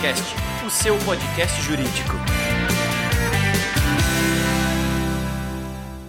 Juriscast, 0.00 0.34
o 0.66 0.70
seu 0.70 0.96
podcast 0.98 1.62
jurídico. 1.62 2.14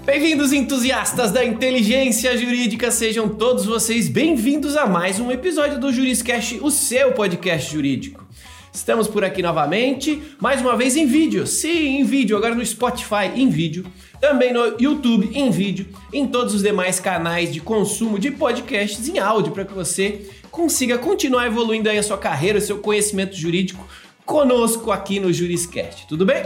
Bem-vindos, 0.05 0.53
entusiastas 0.53 1.31
da 1.31 1.43
inteligência 1.43 2.37
jurídica, 2.37 2.89
sejam 2.89 3.27
todos 3.27 3.65
vocês 3.65 4.07
bem-vindos 4.07 4.77
a 4.77 4.85
mais 4.85 5.19
um 5.19 5.29
episódio 5.29 5.77
do 5.77 5.91
Juriscast, 5.91 6.59
o 6.61 6.71
seu 6.71 7.11
podcast 7.11 7.73
jurídico. 7.73 8.25
Estamos 8.73 9.09
por 9.09 9.25
aqui 9.25 9.41
novamente, 9.41 10.21
mais 10.39 10.61
uma 10.61 10.77
vez 10.77 10.95
em 10.95 11.05
vídeo. 11.05 11.45
Sim, 11.45 11.99
em 11.99 12.05
vídeo, 12.05 12.37
agora 12.37 12.55
no 12.55 12.65
Spotify 12.65 13.29
em 13.35 13.49
vídeo, 13.49 13.85
também 14.21 14.53
no 14.53 14.77
YouTube 14.79 15.31
em 15.33 15.51
vídeo, 15.51 15.87
em 16.13 16.25
todos 16.25 16.53
os 16.53 16.63
demais 16.63 16.97
canais 16.97 17.51
de 17.51 17.59
consumo 17.59 18.17
de 18.17 18.31
podcasts 18.31 19.09
em 19.09 19.19
áudio 19.19 19.51
para 19.51 19.65
que 19.65 19.73
você 19.73 20.29
consiga 20.51 20.97
continuar 20.97 21.47
evoluindo 21.47 21.89
aí 21.89 21.97
a 21.97 22.03
sua 22.03 22.17
carreira, 22.17 22.59
o 22.59 22.61
seu 22.61 22.79
conhecimento 22.79 23.35
jurídico 23.35 23.87
conosco 24.25 24.91
aqui 24.91 25.19
no 25.19 25.31
Juriscast. 25.31 26.05
Tudo 26.07 26.25
bem? 26.25 26.43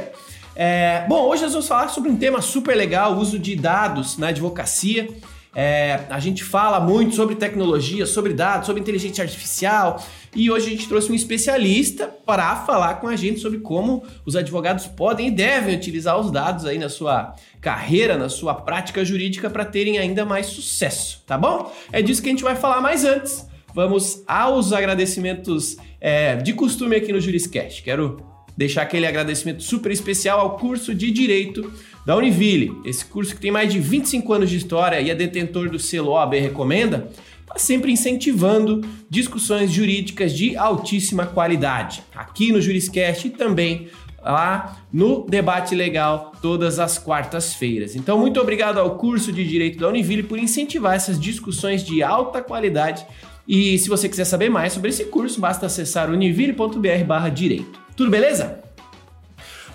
É, 0.56 1.06
bom, 1.10 1.24
hoje 1.26 1.44
nós 1.44 1.52
vamos 1.52 1.68
falar 1.68 1.90
sobre 1.90 2.10
um 2.10 2.16
tema 2.16 2.42
super 2.42 2.76
legal, 2.76 3.16
o 3.16 3.20
uso 3.20 3.38
de 3.38 3.56
dados 3.56 4.18
na 4.18 4.28
advocacia. 4.28 5.10
É, 5.58 6.02
a 6.10 6.20
gente 6.20 6.44
fala 6.44 6.80
muito 6.82 7.16
sobre 7.16 7.36
tecnologia, 7.36 8.06
sobre 8.06 8.34
dados, 8.34 8.66
sobre 8.66 8.82
inteligência 8.82 9.24
artificial 9.24 10.04
e 10.36 10.52
hoje 10.52 10.68
a 10.68 10.70
gente 10.72 10.88
trouxe 10.88 11.10
um 11.10 11.16
especialista 11.16 12.08
para 12.08 12.58
falar 12.58 12.96
com 12.96 13.08
a 13.08 13.16
gente 13.16 13.40
sobre 13.40 13.60
como 13.60 14.04
os 14.26 14.36
advogados 14.36 14.86
podem 14.86 15.30
e 15.30 15.32
devem 15.32 15.74
utilizar 15.74 16.20
os 16.20 16.30
dados 16.30 16.66
aí 16.66 16.78
na 16.78 16.90
sua 16.90 17.34
carreira, 17.62 18.18
na 18.18 18.28
sua 18.28 18.54
prática 18.54 19.06
jurídica 19.06 19.50
para 19.50 19.64
terem 19.64 19.98
ainda 19.98 20.26
mais 20.26 20.48
sucesso, 20.48 21.24
tá 21.26 21.38
bom? 21.38 21.74
É 21.90 22.02
disso 22.02 22.22
que 22.22 22.28
a 22.28 22.32
gente 22.32 22.44
vai 22.44 22.58
falar 22.58 22.82
mais 22.82 23.06
antes. 23.06 23.48
Vamos 23.76 24.24
aos 24.26 24.72
agradecimentos 24.72 25.76
é, 26.00 26.38
de 26.38 26.54
costume 26.54 26.96
aqui 26.96 27.12
no 27.12 27.20
Juriscast. 27.20 27.84
Quero 27.84 28.26
deixar 28.56 28.84
aquele 28.84 29.06
agradecimento 29.06 29.62
super 29.62 29.92
especial 29.92 30.40
ao 30.40 30.58
curso 30.58 30.96
de 30.96 31.12
Direito 31.12 31.74
da 32.06 32.16
Univille. 32.16 32.72
Esse 32.86 33.04
curso 33.04 33.36
que 33.36 33.42
tem 33.42 33.52
mais 33.52 33.74
de 33.74 33.82
25 33.82 34.32
anos 34.32 34.50
de 34.50 34.56
história 34.56 35.02
e 35.02 35.10
é 35.10 35.14
detentor 35.14 35.70
do 35.70 35.78
selo 35.78 36.12
OAB 36.12 36.36
Recomenda, 36.36 37.12
está 37.42 37.58
sempre 37.58 37.92
incentivando 37.92 38.80
discussões 39.10 39.70
jurídicas 39.70 40.32
de 40.32 40.56
altíssima 40.56 41.26
qualidade. 41.26 42.02
Aqui 42.16 42.54
no 42.54 42.62
Juriscast 42.62 43.28
e 43.28 43.32
também 43.32 43.90
lá 44.24 44.78
no 44.92 45.26
Debate 45.26 45.76
Legal 45.76 46.32
todas 46.42 46.80
as 46.80 46.98
quartas-feiras. 46.98 47.94
Então, 47.94 48.18
muito 48.18 48.40
obrigado 48.40 48.80
ao 48.80 48.96
curso 48.98 49.34
de 49.34 49.46
Direito 49.46 49.80
da 49.80 49.90
Univille 49.90 50.24
por 50.24 50.40
incentivar 50.40 50.96
essas 50.96 51.20
discussões 51.20 51.84
de 51.84 52.02
alta 52.02 52.42
qualidade. 52.42 53.06
E 53.48 53.78
se 53.78 53.90
você 53.90 54.10
quiser 54.10 54.26
saber 54.26 54.50
mais 54.50 54.74
sobre 54.74 54.90
esse 54.90 55.06
curso, 55.06 55.40
basta 55.40 55.66
acessar 55.66 56.10
univille.br/direito. 56.10 57.80
Tudo 57.96 58.10
beleza? 58.10 58.60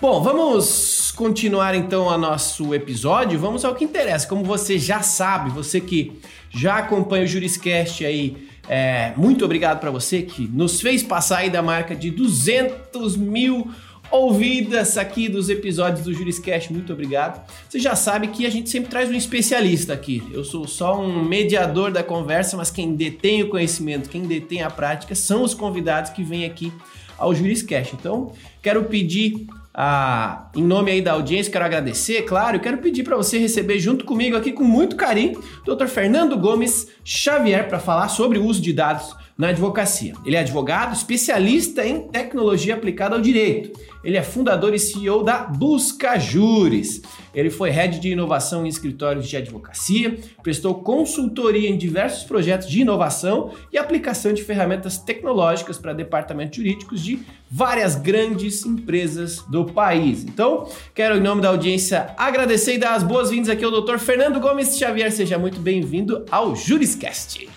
Bom, 0.01 0.21
vamos 0.21 1.11
continuar 1.15 1.75
então 1.75 2.07
o 2.07 2.17
nosso 2.17 2.73
episódio. 2.73 3.39
Vamos 3.39 3.63
ao 3.63 3.75
que 3.75 3.85
interessa. 3.85 4.27
Como 4.27 4.43
você 4.43 4.79
já 4.79 5.01
sabe, 5.01 5.51
você 5.51 5.79
que 5.79 6.19
já 6.49 6.77
acompanha 6.77 7.23
o 7.23 7.27
Juriscast 7.27 8.03
aí, 8.03 8.47
é, 8.67 9.13
muito 9.15 9.45
obrigado 9.45 9.79
para 9.79 9.91
você 9.91 10.23
que 10.23 10.47
nos 10.47 10.81
fez 10.81 11.03
passar 11.03 11.39
aí 11.39 11.49
da 11.49 11.61
marca 11.61 11.95
de 11.95 12.09
200 12.09 13.15
mil 13.15 13.71
ouvidas 14.11 14.97
aqui 14.97 15.29
dos 15.29 15.49
episódios 15.49 16.03
do 16.03 16.13
Juriscast. 16.13 16.71
Muito 16.71 16.91
obrigado. 16.91 17.41
Você 17.67 17.79
já 17.79 17.95
sabe 17.95 18.27
que 18.27 18.45
a 18.45 18.49
gente 18.49 18.69
sempre 18.69 18.89
traz 18.89 19.09
um 19.09 19.13
especialista 19.13 19.93
aqui. 19.93 20.21
Eu 20.33 20.43
sou 20.43 20.67
só 20.67 20.99
um 20.99 21.23
mediador 21.23 21.91
da 21.91 22.03
conversa, 22.03 22.57
mas 22.57 22.69
quem 22.69 22.93
detém 22.93 23.41
o 23.43 23.49
conhecimento, 23.49 24.09
quem 24.09 24.23
detém 24.23 24.61
a 24.61 24.69
prática 24.69 25.15
são 25.15 25.43
os 25.43 25.53
convidados 25.53 26.11
que 26.11 26.23
vêm 26.23 26.45
aqui 26.45 26.71
ao 27.17 27.33
Juriscast. 27.33 27.95
Então, 27.95 28.33
quero 28.61 28.83
pedir 28.85 29.47
a, 29.73 30.49
em 30.55 30.63
nome 30.63 30.91
aí 30.91 31.01
da 31.01 31.13
audiência, 31.13 31.51
quero 31.51 31.63
agradecer, 31.63 32.23
claro, 32.23 32.57
e 32.57 32.59
quero 32.59 32.79
pedir 32.79 33.03
para 33.03 33.15
você 33.15 33.37
receber 33.37 33.79
junto 33.79 34.03
comigo 34.03 34.35
aqui 34.35 34.51
com 34.51 34.63
muito 34.63 34.97
carinho 34.97 35.41
Dr. 35.65 35.87
Fernando 35.87 36.37
Gomes 36.37 36.89
Xavier 37.05 37.69
para 37.69 37.79
falar 37.79 38.09
sobre 38.09 38.37
o 38.37 38.45
uso 38.45 38.61
de 38.61 38.73
dados 38.73 39.15
na 39.41 39.47
advocacia. 39.47 40.13
Ele 40.23 40.35
é 40.35 40.39
advogado, 40.39 40.93
especialista 40.93 41.83
em 41.83 42.07
tecnologia 42.07 42.75
aplicada 42.75 43.15
ao 43.15 43.21
direito. 43.21 43.71
Ele 44.03 44.15
é 44.15 44.21
fundador 44.21 44.71
e 44.71 44.77
CEO 44.77 45.23
da 45.23 45.39
Busca 45.39 46.19
Júris. 46.19 47.01
Ele 47.33 47.49
foi 47.49 47.71
head 47.71 47.99
de 47.99 48.09
inovação 48.09 48.63
em 48.63 48.69
escritórios 48.69 49.27
de 49.27 49.35
advocacia, 49.35 50.15
prestou 50.43 50.75
consultoria 50.75 51.67
em 51.67 51.75
diversos 51.75 52.23
projetos 52.23 52.69
de 52.69 52.81
inovação 52.81 53.49
e 53.73 53.79
aplicação 53.79 54.31
de 54.31 54.43
ferramentas 54.43 54.99
tecnológicas 54.99 55.79
para 55.79 55.93
departamentos 55.93 56.57
jurídicos 56.57 57.01
de 57.01 57.19
várias 57.49 57.95
grandes 57.95 58.63
empresas 58.63 59.43
do 59.49 59.65
país. 59.65 60.23
Então, 60.23 60.69
quero, 60.93 61.17
em 61.17 61.21
nome 61.21 61.41
da 61.41 61.49
audiência, 61.49 62.13
agradecer 62.15 62.75
e 62.75 62.77
dar 62.77 62.93
as 62.93 63.01
boas-vindas 63.01 63.49
aqui 63.49 63.65
ao 63.65 63.71
Dr. 63.71 63.97
Fernando 63.97 64.39
Gomes 64.39 64.77
Xavier. 64.77 65.11
Seja 65.11 65.39
muito 65.39 65.59
bem-vindo 65.59 66.25
ao 66.29 66.55
Juriscast. 66.55 67.49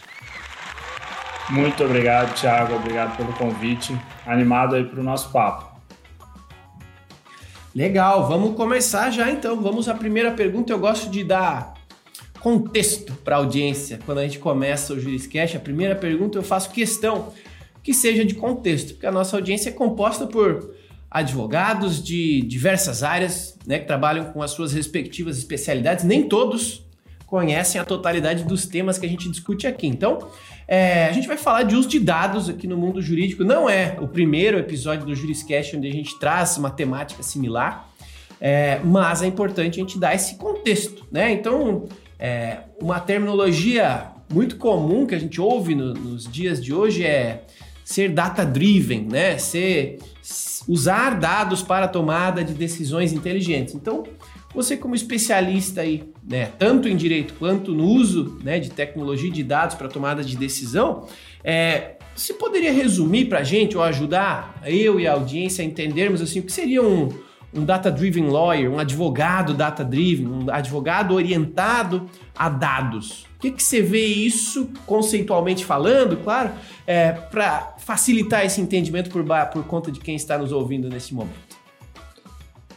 Muito 1.51 1.85
obrigado, 1.85 2.35
Thiago. 2.35 2.75
Obrigado 2.75 3.17
pelo 3.17 3.33
convite. 3.35 3.97
Animado 4.27 4.75
aí 4.75 4.85
para 4.85 5.01
o 5.01 5.03
nosso 5.03 5.31
papo. 5.31 5.75
Legal, 7.75 8.27
vamos 8.29 8.57
começar 8.57 9.11
já 9.11 9.31
então. 9.31 9.61
Vamos 9.61 9.89
à 9.89 9.95
primeira 9.95 10.31
pergunta. 10.31 10.73
Eu 10.73 10.79
gosto 10.79 11.11
de 11.11 11.25
dar 11.25 11.75
contexto 12.41 13.13
para 13.25 13.37
a 13.37 13.39
audiência 13.39 13.99
quando 14.05 14.19
a 14.19 14.23
gente 14.23 14.39
começa 14.39 14.93
o 14.93 15.01
Juriscast. 15.01 15.57
A 15.57 15.61
primeira 15.61 15.95
pergunta 15.95 16.39
eu 16.39 16.43
faço 16.43 16.71
questão 16.71 17.33
que 17.83 17.93
seja 17.93 18.25
de 18.25 18.35
contexto, 18.35 18.93
porque 18.93 19.07
a 19.07 19.13
nossa 19.13 19.37
audiência 19.37 19.69
é 19.69 19.73
composta 19.73 20.27
por 20.27 20.75
advogados 21.11 22.03
de 22.03 22.43
diversas 22.43 23.03
áreas, 23.03 23.57
né, 23.67 23.79
que 23.79 23.87
trabalham 23.87 24.33
com 24.33 24.43
as 24.43 24.51
suas 24.51 24.73
respectivas 24.73 25.39
especialidades. 25.39 26.05
Nem 26.05 26.29
todos 26.29 26.84
conhecem 27.35 27.81
a 27.81 27.85
totalidade 27.85 28.45
dos 28.45 28.65
temas 28.65 28.97
que 28.97 29.05
a 29.05 29.09
gente 29.09 29.29
discute 29.29 29.67
aqui. 29.67 29.89
Então, 29.89 30.31
é, 30.69 31.07
a 31.09 31.13
gente 31.13 31.27
vai 31.27 31.37
falar 31.37 31.65
de 31.65 31.75
uso 31.75 31.89
de 31.89 31.99
dados 31.99 32.49
aqui 32.49 32.69
no 32.69 32.77
mundo 32.77 33.03
jurídico. 33.03 33.43
Não 33.43 33.69
é 33.69 33.97
o 34.01 34.07
primeiro 34.07 34.57
episódio 34.57 35.05
do 35.05 35.13
Juriscast 35.17 35.77
onde 35.77 35.89
a 35.89 35.93
gente 35.93 36.17
traz 36.21 36.57
uma 36.57 36.71
temática 36.71 37.25
similar, 37.25 37.91
é, 38.41 38.79
mas 38.85 39.21
é 39.21 39.27
importante 39.27 39.81
a 39.81 39.83
gente 39.83 39.99
dar 39.99 40.15
esse 40.15 40.37
contexto, 40.37 41.05
né? 41.11 41.33
Então, 41.33 41.89
é, 42.21 42.59
uma 42.81 43.01
terminologia 43.01 44.13
muito 44.33 44.57
comum 44.57 45.05
que 45.05 45.17
a 45.17 45.19
gente 45.19 45.41
ouve 45.41 45.75
no, 45.75 45.93
nos 45.93 46.31
dias 46.31 46.63
de 46.63 46.73
hoje 46.73 47.05
é 47.05 47.43
ser 47.85 48.11
data-driven, 48.11 49.09
né? 49.11 49.39
Ser, 49.39 49.99
usar 50.69 51.19
dados 51.19 51.65
para 51.65 51.87
a 51.87 51.89
tomada 51.89 52.45
de 52.45 52.55
decisões 52.55 53.13
inteligentes. 53.13 53.75
Então, 53.75 54.05
você 54.55 54.77
como 54.77 54.95
especialista 54.95 55.81
aí, 55.81 56.05
né, 56.27 56.51
tanto 56.59 56.89
em 56.89 56.97
direito 56.97 57.35
quanto 57.35 57.73
no 57.73 57.85
uso 57.85 58.39
né, 58.43 58.59
de 58.61 58.71
tecnologia 58.71 59.31
de 59.31 59.43
dados 59.43 59.75
para 59.75 59.89
tomada 59.89 60.23
de 60.23 60.37
decisão, 60.37 61.07
é, 61.43 61.97
você 62.15 62.33
poderia 62.35 62.73
resumir 62.73 63.27
para 63.27 63.41
a 63.41 63.45
gente 63.45 63.77
ou 63.77 63.83
ajudar 63.83 64.63
eu 64.65 65.01
e 65.01 65.07
a 65.07 65.13
audiência 65.13 65.63
a 65.63 65.67
entendermos 65.67 66.23
assim 66.23 66.39
o 66.39 66.43
que 66.45 66.53
seria 66.53 66.83
um, 66.83 67.09
um 67.53 67.65
data-driven 67.65 68.29
lawyer, 68.29 68.71
um 68.71 68.79
advogado 68.79 69.55
data-driven, 69.55 70.27
um 70.27 70.51
advogado 70.51 71.15
orientado 71.15 72.09
a 72.37 72.49
dados? 72.49 73.27
O 73.37 73.41
que, 73.41 73.51
que 73.51 73.63
você 73.63 73.83
vê 73.83 74.07
isso 74.07 74.71
conceitualmente 74.87 75.65
falando, 75.65 76.17
claro, 76.17 76.53
é, 76.87 77.13
para 77.13 77.75
facilitar 77.79 78.45
esse 78.45 78.61
entendimento 78.61 79.11
por, 79.11 79.25
por 79.53 79.65
conta 79.65 79.93
de 79.93 80.01
quem 80.01 80.17
está 80.17 80.39
nos 80.39 80.51
ouvindo 80.51 80.89
nesse 80.89 81.13
momento? 81.13 81.54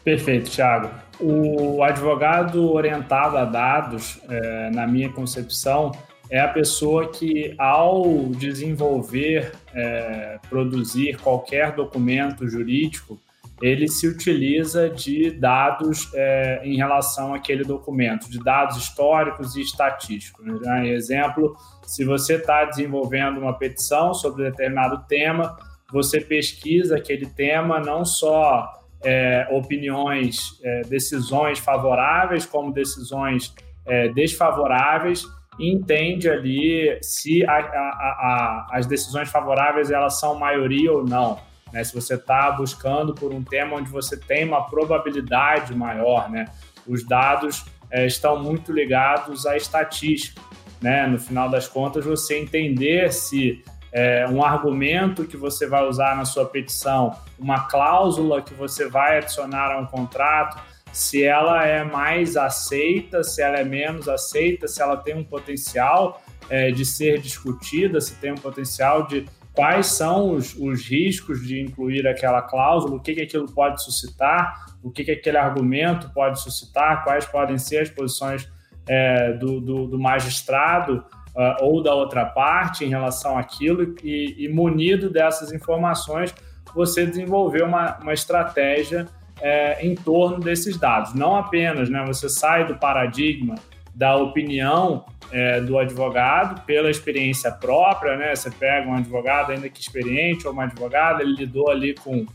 Perfeito, 0.07 0.49
Thiago. 0.49 0.89
O 1.19 1.83
advogado 1.83 2.71
orientado 2.71 3.35
a 3.35 3.43
dados, 3.43 4.21
é, 4.29 4.69
na 4.69 4.87
minha 4.87 5.09
concepção, 5.09 5.91
é 6.29 6.39
a 6.39 6.47
pessoa 6.47 7.11
que, 7.11 7.53
ao 7.57 8.29
desenvolver, 8.29 9.51
é, 9.73 10.39
produzir 10.49 11.17
qualquer 11.17 11.73
documento 11.73 12.47
jurídico, 12.47 13.19
ele 13.61 13.89
se 13.89 14.07
utiliza 14.07 14.89
de 14.89 15.29
dados 15.29 16.09
é, 16.13 16.61
em 16.63 16.77
relação 16.77 17.33
àquele 17.33 17.65
documento, 17.65 18.31
de 18.31 18.41
dados 18.41 18.77
históricos 18.77 19.57
e 19.57 19.61
estatísticos. 19.61 20.61
Né? 20.61 20.87
Exemplo, 20.87 21.53
se 21.85 22.05
você 22.05 22.35
está 22.35 22.63
desenvolvendo 22.63 23.41
uma 23.41 23.57
petição 23.57 24.13
sobre 24.13 24.49
determinado 24.49 25.03
tema, 25.05 25.57
você 25.91 26.21
pesquisa 26.21 26.95
aquele 26.95 27.25
tema 27.25 27.81
não 27.81 28.05
só 28.05 28.76
é, 29.03 29.47
opiniões, 29.51 30.59
é, 30.63 30.81
decisões 30.81 31.59
favoráveis 31.59 32.45
como 32.45 32.71
decisões 32.71 33.53
é, 33.85 34.09
desfavoráveis 34.09 35.23
e 35.59 35.71
entende 35.71 36.29
ali 36.29 36.97
se 37.01 37.45
a, 37.45 37.57
a, 37.57 37.57
a, 37.59 38.67
as 38.71 38.85
decisões 38.85 39.29
favoráveis 39.29 39.89
elas 39.91 40.19
são 40.19 40.37
maioria 40.37 40.91
ou 40.91 41.03
não. 41.03 41.39
Né? 41.71 41.83
Se 41.83 41.93
você 41.93 42.15
está 42.15 42.51
buscando 42.51 43.13
por 43.13 43.33
um 43.33 43.43
tema 43.43 43.77
onde 43.77 43.89
você 43.89 44.17
tem 44.17 44.45
uma 44.45 44.67
probabilidade 44.67 45.75
maior, 45.75 46.29
né? 46.29 46.45
os 46.87 47.03
dados 47.05 47.65
é, 47.89 48.05
estão 48.05 48.41
muito 48.41 48.71
ligados 48.71 49.45
à 49.45 49.57
estatística. 49.57 50.41
Né? 50.81 51.07
No 51.07 51.17
final 51.17 51.49
das 51.49 51.67
contas, 51.67 52.05
você 52.05 52.37
entender 52.39 53.11
se 53.11 53.63
é, 53.97 54.27
um 54.29 54.43
argumento 54.43 55.25
que 55.25 55.35
você 55.35 55.65
vai 55.65 55.83
usar 55.87 56.15
na 56.15 56.23
sua 56.23 56.45
petição, 56.45 57.15
uma 57.39 57.61
cláusula 57.61 58.43
que 58.43 58.53
você 58.53 58.87
vai 58.87 59.17
adicionar 59.17 59.71
a 59.71 59.79
um 59.79 59.87
contrato, 59.87 60.61
se 60.93 61.23
ela 61.23 61.65
é 61.65 61.83
mais 61.83 62.37
aceita, 62.37 63.23
se 63.23 63.41
ela 63.41 63.57
é 63.57 63.63
menos 63.63 64.07
aceita, 64.07 64.67
se 64.67 64.83
ela 64.83 64.97
tem 64.97 65.15
um 65.15 65.23
potencial 65.23 66.21
é, 66.47 66.69
de 66.69 66.85
ser 66.85 67.19
discutida, 67.19 67.99
se 67.99 68.13
tem 68.17 68.31
um 68.31 68.37
potencial 68.37 69.07
de 69.07 69.25
quais 69.51 69.87
são 69.87 70.35
os, 70.35 70.55
os 70.55 70.87
riscos 70.87 71.41
de 71.47 71.59
incluir 71.59 72.07
aquela 72.07 72.43
cláusula, 72.43 72.97
o 72.97 72.99
que, 72.99 73.15
que 73.15 73.21
aquilo 73.21 73.51
pode 73.51 73.83
suscitar, 73.83 74.67
o 74.83 74.91
que, 74.91 75.03
que 75.03 75.11
aquele 75.11 75.37
argumento 75.37 76.13
pode 76.13 76.39
suscitar, 76.39 77.03
quais 77.03 77.25
podem 77.25 77.57
ser 77.57 77.79
as 77.79 77.89
posições 77.89 78.47
é, 78.87 79.33
do, 79.33 79.59
do, 79.59 79.87
do 79.87 79.99
magistrado 79.99 81.03
uh, 81.37 81.63
ou 81.63 81.81
da 81.81 81.93
outra 81.93 82.25
parte 82.25 82.83
em 82.83 82.89
relação 82.89 83.37
àquilo 83.37 83.95
e, 84.03 84.35
e 84.39 84.49
munido 84.49 85.09
dessas 85.09 85.53
informações, 85.53 86.33
você 86.73 87.05
desenvolver 87.05 87.63
uma, 87.63 87.97
uma 88.01 88.13
estratégia 88.13 89.05
é, 89.39 89.85
em 89.85 89.95
torno 89.95 90.39
desses 90.39 90.77
dados. 90.77 91.13
Não 91.13 91.35
apenas 91.35 91.89
né, 91.89 92.03
você 92.05 92.27
sai 92.27 92.65
do 92.65 92.75
paradigma 92.75 93.55
da 93.93 94.15
opinião 94.15 95.05
é, 95.31 95.59
do 95.59 95.77
advogado 95.77 96.61
pela 96.65 96.89
experiência 96.89 97.51
própria, 97.51 98.15
né? 98.15 98.35
Você 98.35 98.51
pega 98.51 98.87
um 98.87 98.95
advogado, 98.95 99.51
ainda 99.51 99.67
que 99.69 99.81
experiente, 99.81 100.45
ou 100.45 100.53
uma 100.53 100.65
advogada, 100.65 101.23
ele 101.23 101.33
lidou 101.33 101.69
ali 101.69 101.95
com 101.95 102.25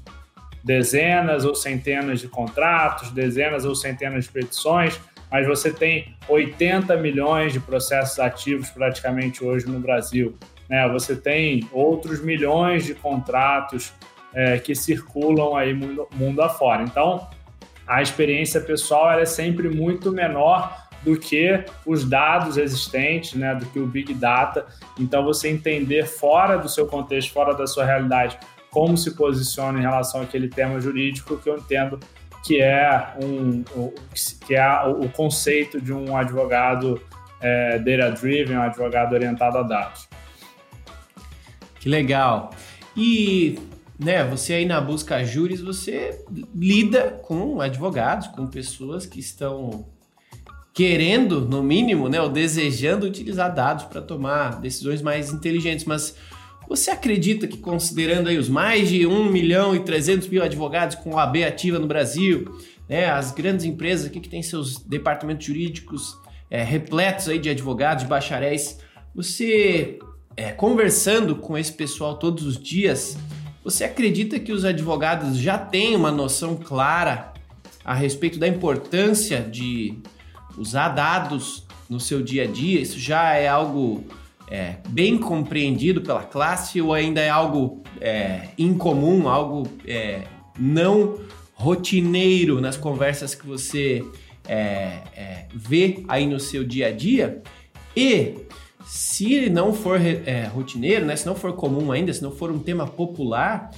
dezenas 0.64 1.44
ou 1.44 1.54
centenas 1.54 2.20
de 2.20 2.28
contratos, 2.28 3.10
dezenas 3.10 3.64
ou 3.64 3.74
centenas 3.76 4.24
de 4.24 4.30
petições, 4.30 5.00
mas 5.32 5.46
você 5.46 5.72
tem 5.72 6.14
80 6.28 6.94
milhões 6.98 7.54
de 7.54 7.58
processos 7.58 8.18
ativos 8.18 8.68
praticamente 8.68 9.42
hoje 9.42 9.66
no 9.66 9.80
Brasil. 9.80 10.36
Né? 10.68 10.86
Você 10.90 11.16
tem 11.16 11.66
outros 11.72 12.22
milhões 12.22 12.84
de 12.84 12.94
contratos 12.94 13.94
é, 14.34 14.58
que 14.58 14.74
circulam 14.74 15.56
aí 15.56 15.72
mundo, 15.72 16.06
mundo 16.14 16.42
afora. 16.42 16.82
Então, 16.82 17.26
a 17.86 18.02
experiência 18.02 18.60
pessoal 18.60 19.18
é 19.18 19.24
sempre 19.24 19.70
muito 19.70 20.12
menor 20.12 20.82
do 21.02 21.18
que 21.18 21.64
os 21.86 22.04
dados 22.04 22.58
existentes, 22.58 23.34
né, 23.34 23.54
do 23.54 23.66
que 23.66 23.78
o 23.78 23.86
Big 23.86 24.14
Data. 24.14 24.66
Então, 25.00 25.24
você 25.24 25.48
entender 25.48 26.06
fora 26.06 26.56
do 26.56 26.68
seu 26.68 26.86
contexto, 26.86 27.32
fora 27.32 27.54
da 27.54 27.66
sua 27.66 27.84
realidade, 27.84 28.38
como 28.70 28.96
se 28.96 29.16
posiciona 29.16 29.78
em 29.78 29.82
relação 29.82 30.20
àquele 30.20 30.48
tema 30.48 30.80
jurídico, 30.80 31.36
que 31.38 31.48
eu 31.48 31.56
entendo 31.56 31.98
que 32.44 32.60
é, 32.60 33.14
um, 33.22 33.64
que 34.46 34.54
é 34.54 34.82
o 34.86 35.08
conceito 35.08 35.80
de 35.80 35.92
um 35.92 36.16
advogado 36.16 37.00
é, 37.40 37.78
data-driven, 37.78 38.56
um 38.56 38.62
advogado 38.62 39.12
orientado 39.12 39.58
a 39.58 39.62
dados. 39.62 40.08
Que 41.78 41.88
legal. 41.88 42.50
E 42.96 43.58
né, 43.98 44.24
você 44.24 44.54
aí 44.54 44.66
na 44.66 44.80
busca 44.80 45.24
júris, 45.24 45.60
você 45.60 46.24
lida 46.54 47.20
com 47.22 47.60
advogados, 47.60 48.28
com 48.28 48.46
pessoas 48.46 49.06
que 49.06 49.20
estão 49.20 49.86
querendo, 50.74 51.42
no 51.42 51.62
mínimo, 51.62 52.08
né, 52.08 52.20
ou 52.20 52.28
desejando 52.28 53.06
utilizar 53.06 53.54
dados 53.54 53.84
para 53.84 54.00
tomar 54.00 54.60
decisões 54.60 55.02
mais 55.02 55.30
inteligentes, 55.30 55.84
mas 55.84 56.16
você 56.68 56.90
acredita 56.90 57.46
que, 57.46 57.58
considerando 57.58 58.28
aí 58.28 58.38
os 58.38 58.48
mais 58.48 58.88
de 58.88 59.06
1 59.06 59.24
milhão 59.30 59.74
e 59.74 59.80
300 59.80 60.28
mil 60.28 60.42
advogados 60.42 60.96
com 60.96 61.14
OAB 61.14 61.44
ativa 61.44 61.78
no 61.78 61.86
Brasil, 61.86 62.58
né, 62.88 63.10
as 63.10 63.32
grandes 63.32 63.64
empresas 63.64 64.06
aqui 64.06 64.20
que 64.20 64.28
têm 64.28 64.42
seus 64.42 64.78
departamentos 64.78 65.46
jurídicos 65.46 66.16
é, 66.50 66.62
repletos 66.62 67.28
aí 67.28 67.38
de 67.38 67.48
advogados, 67.48 68.04
de 68.04 68.08
bacharéis, 68.08 68.78
você, 69.14 69.98
é, 70.36 70.50
conversando 70.52 71.36
com 71.36 71.56
esse 71.56 71.72
pessoal 71.72 72.16
todos 72.16 72.44
os 72.44 72.58
dias, 72.58 73.16
você 73.64 73.84
acredita 73.84 74.38
que 74.38 74.52
os 74.52 74.64
advogados 74.64 75.38
já 75.38 75.56
têm 75.56 75.94
uma 75.94 76.10
noção 76.10 76.56
clara 76.56 77.32
a 77.84 77.94
respeito 77.94 78.38
da 78.38 78.48
importância 78.48 79.40
de 79.40 79.98
usar 80.56 80.90
dados 80.90 81.66
no 81.88 82.00
seu 82.00 82.22
dia 82.22 82.44
a 82.44 82.46
dia? 82.46 82.80
Isso 82.80 82.98
já 82.98 83.34
é 83.34 83.48
algo 83.48 84.04
é, 84.52 84.76
bem 84.90 85.16
compreendido 85.16 86.02
pela 86.02 86.24
classe 86.24 86.78
ou 86.78 86.92
ainda 86.92 87.22
é 87.22 87.30
algo 87.30 87.82
é, 87.98 88.48
incomum, 88.58 89.26
algo 89.26 89.66
é, 89.86 90.24
não 90.58 91.18
rotineiro 91.54 92.60
nas 92.60 92.76
conversas 92.76 93.34
que 93.34 93.46
você 93.46 94.04
é, 94.46 94.98
é, 95.16 95.46
vê 95.54 96.04
aí 96.06 96.26
no 96.26 96.38
seu 96.38 96.64
dia 96.64 96.88
a 96.88 96.90
dia? 96.90 97.40
E 97.96 98.34
se 98.84 99.48
não 99.48 99.72
for 99.72 99.98
é, 99.98 100.44
rotineiro, 100.48 101.06
né, 101.06 101.16
se 101.16 101.24
não 101.24 101.34
for 101.34 101.54
comum 101.54 101.90
ainda, 101.90 102.12
se 102.12 102.22
não 102.22 102.30
for 102.30 102.50
um 102.52 102.58
tema 102.58 102.86
popular, 102.86 103.70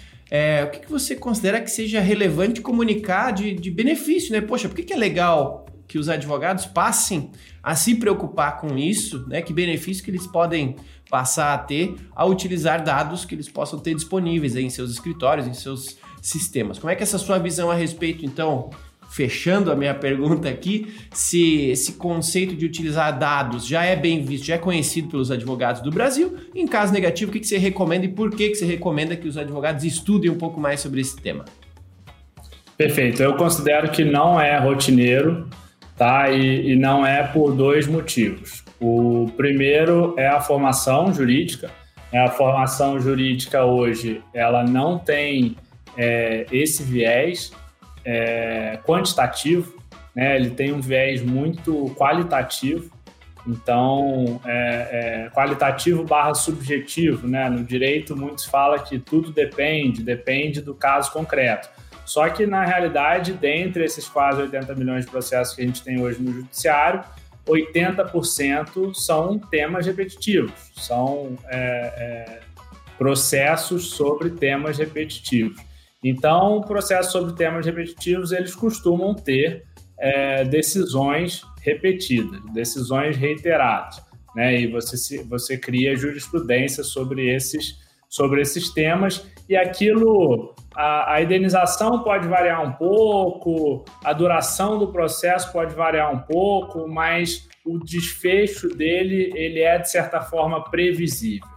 o 0.66 0.70
que, 0.72 0.80
que, 0.80 0.90
você 0.90 1.14
considera 1.14 1.60
que 1.60 1.70
seja 1.70 2.00
relevante 2.00 2.60
comunicar 2.60 3.30
de, 3.30 3.54
de 3.54 3.70
benefício, 3.70 4.32
né? 4.32 4.40
Poxa, 4.40 4.68
por 4.68 4.74
que, 4.74 4.82
que 4.82 4.92
é 4.92 4.96
legal 4.96 5.64
que 5.86 5.96
os 5.96 6.08
advogados 6.08 6.66
passem 6.66 7.30
a 7.64 7.74
se 7.74 7.94
preocupar 7.94 8.58
com 8.58 8.76
isso, 8.76 9.24
né? 9.26 9.40
Que 9.40 9.52
benefício 9.52 10.04
que 10.04 10.10
eles 10.10 10.26
podem 10.26 10.76
passar 11.10 11.54
a 11.54 11.58
ter 11.58 11.96
ao 12.14 12.30
utilizar 12.30 12.84
dados 12.84 13.24
que 13.24 13.34
eles 13.34 13.48
possam 13.48 13.78
ter 13.78 13.94
disponíveis 13.94 14.54
em 14.54 14.68
seus 14.68 14.90
escritórios, 14.90 15.46
em 15.46 15.54
seus 15.54 15.96
sistemas. 16.20 16.78
Como 16.78 16.90
é 16.90 16.94
que 16.94 17.02
é 17.02 17.04
essa 17.04 17.16
sua 17.16 17.38
visão 17.38 17.70
a 17.70 17.74
respeito, 17.74 18.26
então, 18.26 18.68
fechando 19.10 19.72
a 19.72 19.76
minha 19.76 19.94
pergunta 19.96 20.46
aqui, 20.46 20.94
se 21.10 21.70
esse 21.70 21.92
conceito 21.94 22.54
de 22.54 22.66
utilizar 22.66 23.18
dados 23.18 23.66
já 23.66 23.82
é 23.82 23.96
bem 23.96 24.22
visto, 24.22 24.44
já 24.44 24.56
é 24.56 24.58
conhecido 24.58 25.08
pelos 25.08 25.30
advogados 25.30 25.80
do 25.80 25.90
Brasil? 25.90 26.36
Em 26.54 26.66
caso 26.66 26.92
negativo, 26.92 27.30
o 27.30 27.34
que 27.34 27.42
você 27.42 27.56
recomenda 27.56 28.04
e 28.04 28.08
por 28.08 28.30
que 28.30 28.54
você 28.54 28.66
recomenda 28.66 29.16
que 29.16 29.26
os 29.26 29.38
advogados 29.38 29.84
estudem 29.84 30.30
um 30.30 30.36
pouco 30.36 30.60
mais 30.60 30.80
sobre 30.80 31.00
esse 31.00 31.16
tema? 31.16 31.46
Perfeito. 32.76 33.22
Eu 33.22 33.36
considero 33.36 33.90
que 33.90 34.04
não 34.04 34.38
é 34.38 34.58
rotineiro 34.58 35.48
tá? 35.96 36.30
E, 36.30 36.72
e, 36.72 36.76
não 36.76 37.06
é 37.06 37.22
por 37.22 37.54
dois 37.54 37.86
motivos. 37.86 38.64
O 38.80 39.30
primeiro 39.36 40.14
é 40.16 40.26
a 40.26 40.40
formação 40.40 41.12
jurídica. 41.12 41.70
É 42.12 42.18
a 42.20 42.28
formação 42.28 43.00
jurídica 43.00 43.64
hoje, 43.64 44.22
ela 44.32 44.62
não 44.62 44.96
tem 44.96 45.56
é, 45.96 46.46
esse 46.52 46.84
viés 46.84 47.52
é, 48.04 48.78
quantitativo, 48.84 49.82
né? 50.14 50.36
Ele 50.36 50.50
tem 50.50 50.72
um 50.72 50.80
viés 50.80 51.22
muito 51.22 51.92
qualitativo. 51.96 52.92
Então, 53.46 54.40
é, 54.44 55.26
é 55.26 55.30
qualitativo 55.34 56.04
barra 56.04 56.34
subjetivo, 56.34 57.26
né? 57.26 57.50
No 57.50 57.64
direito, 57.64 58.16
muitos 58.16 58.44
falam 58.44 58.78
que 58.78 58.98
tudo 58.98 59.32
depende, 59.32 60.02
depende 60.02 60.60
do 60.60 60.72
caso 60.72 61.12
concreto. 61.12 61.68
Só 62.04 62.28
que, 62.28 62.46
na 62.46 62.64
realidade, 62.64 63.32
dentre 63.32 63.84
esses 63.84 64.08
quase 64.08 64.42
80 64.42 64.74
milhões 64.74 65.04
de 65.04 65.10
processos 65.10 65.54
que 65.54 65.62
a 65.62 65.66
gente 65.66 65.82
tem 65.82 66.00
hoje 66.00 66.20
no 66.22 66.32
judiciário, 66.32 67.02
80% 67.46 68.94
são 68.94 69.38
temas 69.38 69.86
repetitivos, 69.86 70.52
são 70.76 71.36
é, 71.46 71.58
é, 71.96 72.40
processos 72.96 73.90
sobre 73.90 74.30
temas 74.30 74.78
repetitivos. 74.78 75.60
Então, 76.02 76.60
processos 76.62 77.12
sobre 77.12 77.34
temas 77.34 77.64
repetitivos, 77.64 78.32
eles 78.32 78.54
costumam 78.54 79.14
ter 79.14 79.64
é, 79.98 80.44
decisões 80.44 81.42
repetidas, 81.62 82.40
decisões 82.52 83.16
reiteradas, 83.16 84.02
né? 84.34 84.60
E 84.60 84.66
você, 84.66 85.22
você 85.24 85.56
cria 85.56 85.96
jurisprudência 85.96 86.82
sobre 86.82 87.34
esses, 87.34 87.78
sobre 88.08 88.42
esses 88.42 88.70
temas 88.70 89.26
e 89.48 89.56
aquilo 89.56 90.54
a, 90.76 91.14
a, 91.14 91.22
indenização 91.22 92.02
pode 92.02 92.26
variar 92.26 92.62
um 92.62 92.72
pouco, 92.72 93.84
a 94.02 94.12
duração 94.12 94.78
do 94.78 94.88
processo 94.88 95.52
pode 95.52 95.74
variar 95.74 96.12
um 96.12 96.18
pouco, 96.18 96.88
mas 96.88 97.48
o 97.64 97.78
desfecho 97.78 98.68
dele 98.68 99.32
ele 99.34 99.60
é 99.60 99.78
de 99.78 99.90
certa 99.90 100.20
forma 100.20 100.62
previsível, 100.64 101.48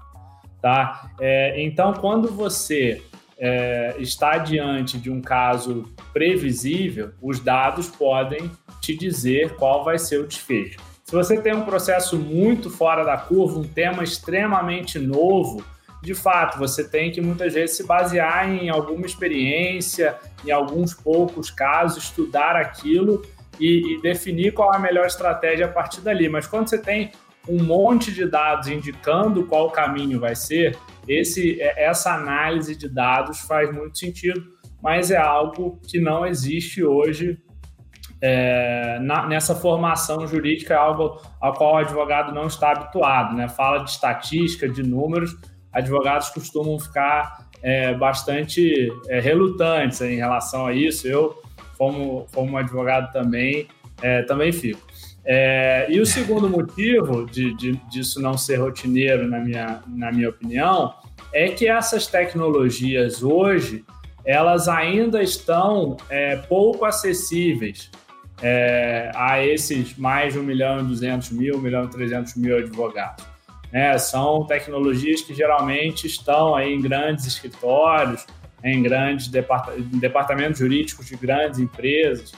tá? 0.61 1.09
É, 1.19 1.61
então, 1.61 1.93
quando 1.93 2.31
você 2.31 3.01
é, 3.37 3.95
está 3.99 4.37
diante 4.37 4.97
de 4.97 5.09
um 5.09 5.21
caso 5.21 5.85
previsível, 6.13 7.11
os 7.21 7.39
dados 7.39 7.87
podem 7.87 8.49
te 8.81 8.95
dizer 8.95 9.55
qual 9.55 9.83
vai 9.83 9.97
ser 9.97 10.19
o 10.19 10.27
desfecho. 10.27 10.79
Se 11.03 11.15
você 11.15 11.39
tem 11.39 11.53
um 11.53 11.63
processo 11.63 12.17
muito 12.17 12.69
fora 12.69 13.03
da 13.03 13.17
curva, 13.17 13.59
um 13.59 13.67
tema 13.67 14.03
extremamente 14.03 14.99
novo, 14.99 15.63
de 16.01 16.13
fato, 16.13 16.59
você 16.59 16.87
tem 16.87 17.11
que 17.11 17.19
muitas 17.19 17.53
vezes 17.53 17.77
se 17.77 17.85
basear 17.85 18.49
em 18.49 18.69
alguma 18.69 19.05
experiência, 19.05 20.15
em 20.45 20.51
alguns 20.51 20.93
poucos 20.93 21.49
casos, 21.49 22.03
estudar 22.03 22.55
aquilo 22.55 23.23
e, 23.59 23.95
e 23.95 24.01
definir 24.01 24.53
qual 24.53 24.73
é 24.73 24.77
a 24.77 24.79
melhor 24.79 25.05
estratégia 25.07 25.65
a 25.65 25.69
partir 25.69 26.01
dali. 26.01 26.29
Mas 26.29 26.45
quando 26.45 26.69
você 26.69 26.77
tem 26.77 27.11
um 27.47 27.63
monte 27.63 28.11
de 28.11 28.25
dados 28.25 28.67
indicando 28.67 29.45
qual 29.45 29.71
caminho 29.71 30.19
vai 30.19 30.35
ser, 30.35 30.77
esse, 31.07 31.59
é, 31.61 31.85
essa 31.85 32.13
análise 32.13 32.75
de 32.75 32.87
dados 32.87 33.39
faz 33.39 33.73
muito 33.73 33.97
sentido, 33.97 34.43
mas 34.81 35.09
é 35.09 35.17
algo 35.17 35.79
que 35.87 35.99
não 35.99 36.25
existe 36.25 36.83
hoje 36.83 37.41
é, 38.21 38.99
na, 38.99 39.27
nessa 39.27 39.55
formação 39.55 40.27
jurídica, 40.27 40.73
é 40.73 40.77
algo 40.77 41.21
ao 41.39 41.53
qual 41.53 41.75
o 41.75 41.77
advogado 41.77 42.33
não 42.33 42.47
está 42.47 42.71
habituado. 42.71 43.35
Né? 43.35 43.47
Fala 43.47 43.83
de 43.83 43.91
estatística, 43.91 44.67
de 44.67 44.83
números, 44.83 45.35
advogados 45.71 46.29
costumam 46.29 46.79
ficar 46.79 47.47
é, 47.61 47.93
bastante 47.93 48.91
é, 49.07 49.19
relutantes 49.19 50.01
em 50.01 50.15
relação 50.15 50.65
a 50.67 50.73
isso. 50.73 51.07
Eu, 51.07 51.41
como, 51.77 52.25
como 52.33 52.57
advogado 52.57 53.11
também, 53.11 53.67
é, 54.01 54.23
também 54.23 54.51
fico. 54.51 54.85
É, 55.25 55.87
e 55.89 55.99
o 55.99 56.05
segundo 56.05 56.49
motivo 56.49 57.25
de, 57.25 57.53
de, 57.55 57.73
disso 57.89 58.21
não 58.21 58.37
ser 58.37 58.55
rotineiro, 58.57 59.27
na 59.27 59.39
minha, 59.39 59.81
na 59.87 60.11
minha 60.11 60.29
opinião, 60.29 60.93
é 61.33 61.49
que 61.49 61.67
essas 61.67 62.07
tecnologias 62.07 63.21
hoje 63.21 63.83
elas 64.23 64.67
ainda 64.67 65.23
estão 65.23 65.95
é, 66.09 66.35
pouco 66.35 66.83
acessíveis 66.83 67.89
é, 68.41 69.09
a 69.15 69.43
esses 69.45 69.97
mais 69.97 70.33
de 70.33 70.39
1 70.39 70.43
milhão 70.43 70.79
e 70.81 70.83
200 70.83 71.31
mil, 71.31 71.55
1 71.55 71.59
milhão 71.59 71.85
e 71.85 71.89
300 71.89 72.35
mil 72.35 72.57
advogados. 72.57 73.25
É, 73.71 73.97
são 73.97 74.45
tecnologias 74.45 75.21
que 75.21 75.33
geralmente 75.33 76.07
estão 76.07 76.55
aí 76.55 76.73
em 76.73 76.81
grandes 76.81 77.25
escritórios, 77.25 78.25
em 78.63 78.81
grandes 78.81 79.27
depart 79.27 79.77
departamentos 79.77 80.59
jurídicos 80.59 81.05
de 81.05 81.15
grandes 81.15 81.59
empresas. 81.59 82.31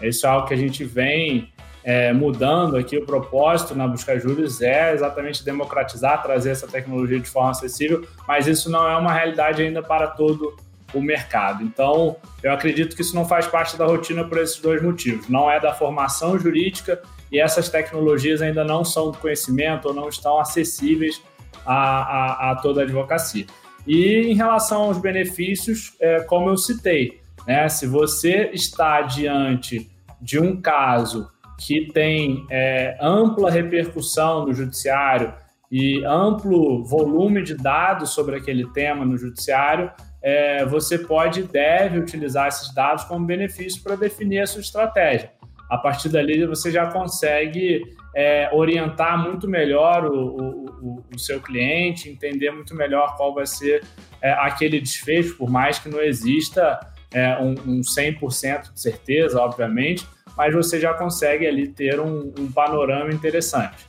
Isso 0.00 0.26
é 0.26 0.28
algo 0.28 0.46
que 0.46 0.54
a 0.54 0.56
gente 0.56 0.84
vem 0.84 1.52
é, 1.84 2.12
mudando 2.12 2.76
aqui. 2.76 2.96
O 2.96 3.06
propósito 3.06 3.74
na 3.74 3.86
Busca 3.86 4.18
Juros 4.18 4.60
é 4.60 4.92
exatamente 4.92 5.44
democratizar, 5.44 6.22
trazer 6.22 6.50
essa 6.50 6.66
tecnologia 6.66 7.18
de 7.18 7.28
forma 7.28 7.50
acessível, 7.50 8.06
mas 8.26 8.46
isso 8.46 8.70
não 8.70 8.88
é 8.88 8.96
uma 8.96 9.12
realidade 9.12 9.62
ainda 9.62 9.82
para 9.82 10.08
todo 10.08 10.56
o 10.94 11.00
mercado. 11.00 11.62
Então, 11.62 12.16
eu 12.42 12.52
acredito 12.52 12.94
que 12.94 13.02
isso 13.02 13.14
não 13.14 13.24
faz 13.24 13.46
parte 13.46 13.76
da 13.76 13.86
rotina 13.86 14.24
por 14.24 14.38
esses 14.38 14.60
dois 14.60 14.82
motivos. 14.82 15.28
Não 15.28 15.50
é 15.50 15.58
da 15.58 15.72
formação 15.72 16.38
jurídica 16.38 17.00
e 17.32 17.40
essas 17.40 17.70
tecnologias 17.70 18.42
ainda 18.42 18.62
não 18.62 18.84
são 18.84 19.10
do 19.10 19.16
conhecimento 19.16 19.88
ou 19.88 19.94
não 19.94 20.08
estão 20.08 20.38
acessíveis 20.38 21.22
a, 21.64 21.74
a, 21.74 22.50
a 22.52 22.56
toda 22.56 22.82
a 22.82 22.84
advocacia. 22.84 23.46
E 23.86 24.30
em 24.30 24.34
relação 24.34 24.82
aos 24.82 24.98
benefícios, 24.98 25.96
é, 25.98 26.20
como 26.20 26.50
eu 26.50 26.56
citei, 26.58 27.20
né, 27.46 27.68
se 27.70 27.86
você 27.86 28.50
está 28.52 29.00
diante 29.00 29.90
de 30.20 30.38
um 30.38 30.60
caso 30.60 31.28
que 31.58 31.90
tem 31.92 32.46
é, 32.50 32.96
ampla 33.00 33.50
repercussão 33.50 34.46
no 34.46 34.52
judiciário 34.52 35.32
e 35.70 36.04
amplo 36.04 36.84
volume 36.84 37.42
de 37.42 37.54
dados 37.54 38.10
sobre 38.10 38.36
aquele 38.36 38.66
tema 38.72 39.04
no 39.04 39.16
judiciário, 39.16 39.90
é, 40.22 40.64
você 40.66 40.98
pode 40.98 41.40
e 41.40 41.42
deve 41.44 41.98
utilizar 41.98 42.46
esses 42.48 42.72
dados 42.74 43.04
como 43.04 43.24
benefício 43.24 43.82
para 43.82 43.96
definir 43.96 44.40
a 44.40 44.46
sua 44.46 44.60
estratégia. 44.60 45.32
A 45.72 45.78
partir 45.78 46.10
dali, 46.10 46.44
você 46.44 46.70
já 46.70 46.92
consegue 46.92 47.82
é, 48.14 48.50
orientar 48.52 49.18
muito 49.18 49.48
melhor 49.48 50.04
o, 50.04 50.66
o, 50.82 51.04
o, 51.14 51.18
seu 51.18 51.40
cliente, 51.40 52.10
entender 52.10 52.50
muito 52.50 52.74
melhor 52.74 53.16
qual 53.16 53.32
vai 53.34 53.46
ser 53.46 53.82
é, 54.20 54.32
aquele 54.32 54.78
desfecho, 54.78 55.34
por 55.38 55.48
mais 55.48 55.78
que 55.78 55.88
não 55.88 55.98
exista 55.98 56.78
é, 57.10 57.38
um, 57.38 57.52
um 57.66 57.80
100% 57.80 58.74
de 58.74 58.80
certeza, 58.82 59.40
obviamente, 59.40 60.06
mas 60.36 60.52
você 60.54 60.78
já 60.78 60.92
consegue 60.92 61.46
ali 61.46 61.68
ter 61.68 61.98
um, 61.98 62.34
um 62.38 62.52
panorama 62.52 63.10
interessante. 63.10 63.86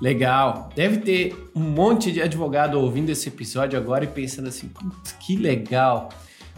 Legal. 0.00 0.68
Deve 0.74 0.98
ter 0.98 1.48
um 1.54 1.62
monte 1.62 2.10
de 2.10 2.20
advogado 2.20 2.74
ouvindo 2.80 3.10
esse 3.10 3.28
episódio 3.28 3.78
agora 3.78 4.02
e 4.02 4.08
pensando 4.08 4.48
assim: 4.48 4.68
que 5.20 5.36
legal. 5.36 6.08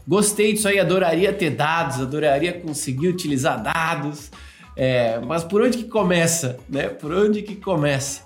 Gostei 0.08 0.54
disso 0.54 0.66
aí, 0.66 0.80
adoraria 0.80 1.34
ter 1.34 1.50
dados, 1.50 2.00
adoraria 2.00 2.54
conseguir 2.54 3.08
utilizar 3.08 3.62
dados. 3.62 4.30
É, 4.74 5.20
mas 5.20 5.44
por 5.44 5.60
onde 5.60 5.76
que 5.76 5.84
começa, 5.84 6.58
né? 6.66 6.88
Por 6.88 7.12
onde 7.12 7.42
que 7.42 7.54
começa? 7.54 8.22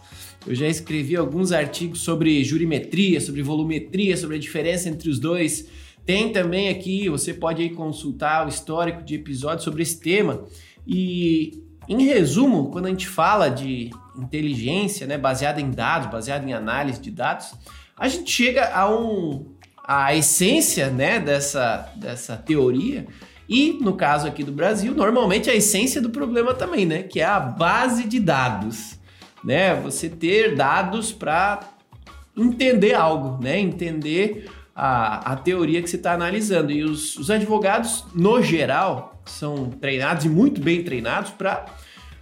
Eu 0.47 0.55
já 0.55 0.69
escrevi 0.69 1.17
alguns 1.17 1.51
artigos 1.51 2.03
sobre 2.03 2.45
jurimetria, 2.45 3.21
sobre 3.21 3.43
volumetria, 3.43 4.17
sobre 4.17 4.37
a 4.37 4.39
diferença 4.39 4.89
entre 4.89 5.11
os 5.11 5.19
dois. 5.19 5.67
Tem 6.07 6.31
também 6.31 6.69
aqui, 6.69 7.09
você 7.09 7.35
pode 7.35 7.61
aí 7.61 7.71
consultar 7.71 8.47
o 8.47 8.49
histórico 8.49 9.03
de 9.03 9.17
episódios 9.17 9.65
sobre 9.65 9.83
esse 9.83 9.99
tema. 9.99 10.45
E 10.87 11.65
em 11.89 12.05
resumo, 12.05 12.71
quando 12.71 12.87
a 12.87 12.91
gente 12.91 13.09
fala 13.09 13.49
de 13.49 13.91
inteligência, 14.17 15.05
né, 15.05 15.19
baseada 15.19 15.61
em 15.61 15.71
dados, 15.73 16.09
baseada 16.12 16.49
em 16.49 16.53
análise 16.53 17.01
de 17.01 17.11
dados, 17.11 17.53
a 17.97 18.07
gente 18.07 18.31
chega 18.31 18.73
a 18.73 18.89
um 18.89 19.61
a 19.87 20.15
essência, 20.15 20.91
né, 20.91 21.19
dessa 21.19 21.93
dessa 21.97 22.37
teoria 22.37 23.07
e 23.49 23.79
no 23.81 23.95
caso 23.95 24.27
aqui 24.27 24.45
do 24.45 24.53
Brasil, 24.53 24.95
normalmente 24.95 25.51
a 25.51 25.55
essência 25.55 26.01
do 26.01 26.11
problema 26.11 26.55
também, 26.55 26.87
né, 26.87 27.03
que 27.03 27.21
é 27.21 27.25
a 27.25 27.41
base 27.41 28.05
de 28.05 28.21
dados, 28.21 28.99
né? 29.45 29.75
Você 29.75 30.09
ter 30.09 30.55
dados 30.55 31.12
para 31.12 31.61
entender 32.37 32.95
algo, 32.95 33.43
né? 33.43 33.59
Entender 33.59 34.51
a, 34.75 35.33
a 35.33 35.37
teoria 35.37 35.83
que 35.83 35.91
você 35.91 35.97
está 35.97 36.12
analisando. 36.12 36.71
E 36.73 36.85
os, 36.85 37.17
os 37.17 37.31
advogados, 37.31 38.05
no 38.15 38.43
geral, 38.43 39.21
são 39.25 39.71
treinados 39.71 40.25
e 40.25 40.29
muito 40.29 40.61
bem 40.61 40.83
treinados 40.83 41.31
para 41.31 41.67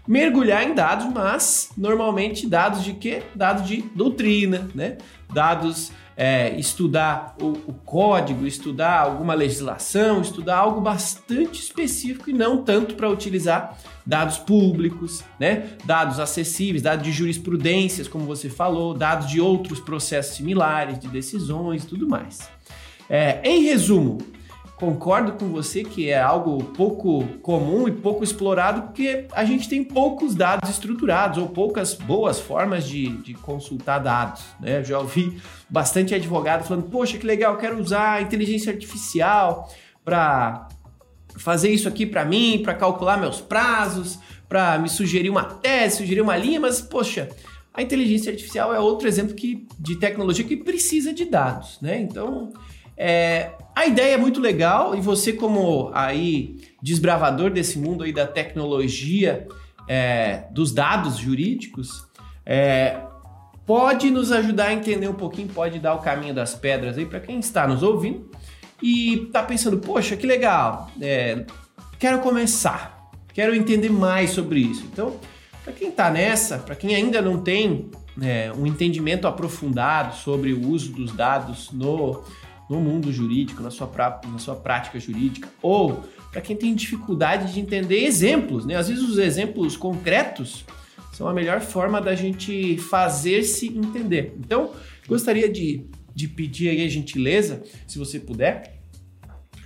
mergulhar 0.07 0.65
em 0.65 0.75
dados, 0.75 1.07
mas 1.13 1.71
normalmente 1.77 2.47
dados 2.47 2.83
de 2.83 2.95
quê? 2.95 3.23
Dados 3.35 3.67
de 3.67 3.83
doutrina, 3.95 4.69
né? 4.75 4.99
Dados 5.33 5.93
é, 6.21 6.55
estudar 6.59 7.35
o, 7.41 7.47
o, 7.47 7.73
código, 7.73 8.47
estudar 8.47 8.99
alguma 9.01 9.33
legislação, 9.33 10.21
estudar 10.21 10.59
algo 10.59 10.79
bastante 10.79 11.63
específico 11.63 12.29
e 12.29 12.35
não 12.35 12.63
tanto 12.63 12.95
para 12.95 13.09
utilizar 13.09 13.79
dados 14.05 14.37
públicos, 14.37 15.25
né? 15.39 15.71
Dados 15.83 16.21
acessíveis, 16.21 16.83
dados 16.83 17.07
de 17.07 17.11
jurisprudências, 17.11 18.07
como 18.07 18.27
você 18.27 18.51
falou, 18.51 18.93
dados 18.93 19.31
de 19.31 19.41
outros 19.41 19.81
processos 19.81 20.37
similares, 20.37 20.99
de 20.99 21.09
decisões, 21.09 21.87
tudo 21.87 22.07
mais. 22.07 22.51
É, 23.09 23.41
em 23.43 23.63
resumo, 23.63 24.19
concordo 24.81 25.33
com 25.33 25.49
você 25.51 25.85
que 25.85 26.09
é 26.09 26.19
algo 26.19 26.65
pouco 26.65 27.23
comum 27.43 27.87
e 27.87 27.93
pouco 27.93 28.25
explorado, 28.25 28.83
porque 28.83 29.27
a 29.33 29.45
gente 29.45 29.69
tem 29.69 29.85
poucos 29.85 30.35
dados 30.35 30.71
estruturados 30.71 31.37
ou 31.37 31.51
poucas 31.51 31.93
boas 31.93 32.41
formas 32.41 32.89
de, 32.89 33.09
de 33.19 33.35
consultar 33.35 33.99
dados. 33.99 34.43
Né? 34.59 34.83
Já 34.83 34.99
ouvi 34.99 35.39
bastante 35.69 36.15
advogado 36.15 36.67
falando: 36.67 36.85
Poxa, 36.85 37.19
que 37.19 37.27
legal, 37.27 37.59
quero 37.59 37.79
usar 37.79 38.23
inteligência 38.23 38.73
artificial 38.73 39.71
para 40.03 40.67
fazer 41.37 41.71
isso 41.71 41.87
aqui 41.87 42.07
para 42.07 42.25
mim, 42.25 42.63
para 42.65 42.75
calcular 42.75 43.19
meus 43.19 43.39
prazos, 43.39 44.19
para 44.49 44.79
me 44.79 44.89
sugerir 44.89 45.29
uma 45.29 45.45
tese, 45.45 45.99
sugerir 45.99 46.23
uma 46.23 46.37
linha, 46.39 46.59
mas 46.59 46.81
poxa. 46.81 47.29
A 47.73 47.83
inteligência 47.83 48.33
artificial 48.33 48.75
é 48.75 48.81
outro 48.81 49.07
exemplo 49.07 49.33
que, 49.33 49.65
de 49.79 49.95
tecnologia 49.95 50.45
que 50.45 50.57
precisa 50.57 51.15
de 51.15 51.25
dados, 51.25 51.79
né? 51.81 52.01
Então, 52.01 52.53
é, 53.03 53.53
a 53.75 53.87
ideia 53.87 54.13
é 54.13 54.17
muito 54.19 54.39
legal 54.39 54.95
e 54.95 55.01
você 55.01 55.33
como 55.33 55.91
aí 55.95 56.59
desbravador 56.83 57.51
desse 57.51 57.79
mundo 57.79 58.05
aí 58.05 58.13
da 58.13 58.27
tecnologia 58.27 59.49
é, 59.89 60.45
dos 60.51 60.71
dados 60.71 61.17
jurídicos 61.17 62.07
é, 62.45 63.01
pode 63.65 64.11
nos 64.11 64.31
ajudar 64.31 64.67
a 64.67 64.75
entender 64.75 65.09
um 65.09 65.15
pouquinho, 65.15 65.49
pode 65.49 65.79
dar 65.79 65.95
o 65.95 66.01
caminho 66.01 66.35
das 66.35 66.55
pedras 66.55 66.99
aí 66.99 67.07
para 67.07 67.21
quem 67.21 67.39
está 67.39 67.67
nos 67.67 67.83
ouvindo 67.83 68.31
e 68.83 69.25
está 69.25 69.43
pensando, 69.43 69.79
poxa, 69.79 70.15
que 70.15 70.27
legal, 70.27 70.91
é, 71.01 71.47
quero 71.99 72.19
começar, 72.19 73.11
quero 73.33 73.55
entender 73.55 73.89
mais 73.89 74.31
sobre 74.33 74.61
isso. 74.61 74.85
Então, 74.93 75.17
para 75.65 75.73
quem 75.73 75.89
está 75.89 76.11
nessa, 76.11 76.59
para 76.59 76.75
quem 76.75 76.95
ainda 76.95 77.23
não 77.23 77.41
tem 77.41 77.91
é, 78.21 78.53
um 78.55 78.67
entendimento 78.67 79.27
aprofundado 79.27 80.17
sobre 80.17 80.53
o 80.53 80.69
uso 80.69 80.93
dos 80.93 81.13
dados 81.13 81.71
no 81.73 82.23
no 82.71 82.81
mundo 82.81 83.13
jurídico, 83.13 83.63
na 83.63 83.71
sua, 83.71 83.89
pra, 83.89 84.21
na 84.31 84.39
sua 84.39 84.55
prática 84.55 85.01
jurídica, 85.01 85.49
ou 85.61 86.05
para 86.31 86.41
quem 86.41 86.57
tem 86.57 86.73
dificuldade 86.73 87.53
de 87.53 87.59
entender 87.59 88.05
exemplos, 88.05 88.65
né? 88.65 88.77
Às 88.77 88.89
vezes 88.89 89.03
os 89.03 89.19
exemplos 89.19 89.77
concretos 89.77 90.65
são 91.13 91.27
a 91.27 91.35
melhor 91.35 91.61
forma 91.61 92.01
da 92.01 92.15
gente 92.15 92.79
fazer 92.79 93.43
se 93.43 93.67
entender. 93.67 94.37
Então, 94.39 94.71
gostaria 95.09 95.49
de, 95.49 95.85
de 96.15 96.29
pedir 96.29 96.69
aí 96.69 96.85
a 96.85 96.89
gentileza, 96.89 97.63
se 97.89 97.99
você 97.99 98.21
puder, 98.21 98.79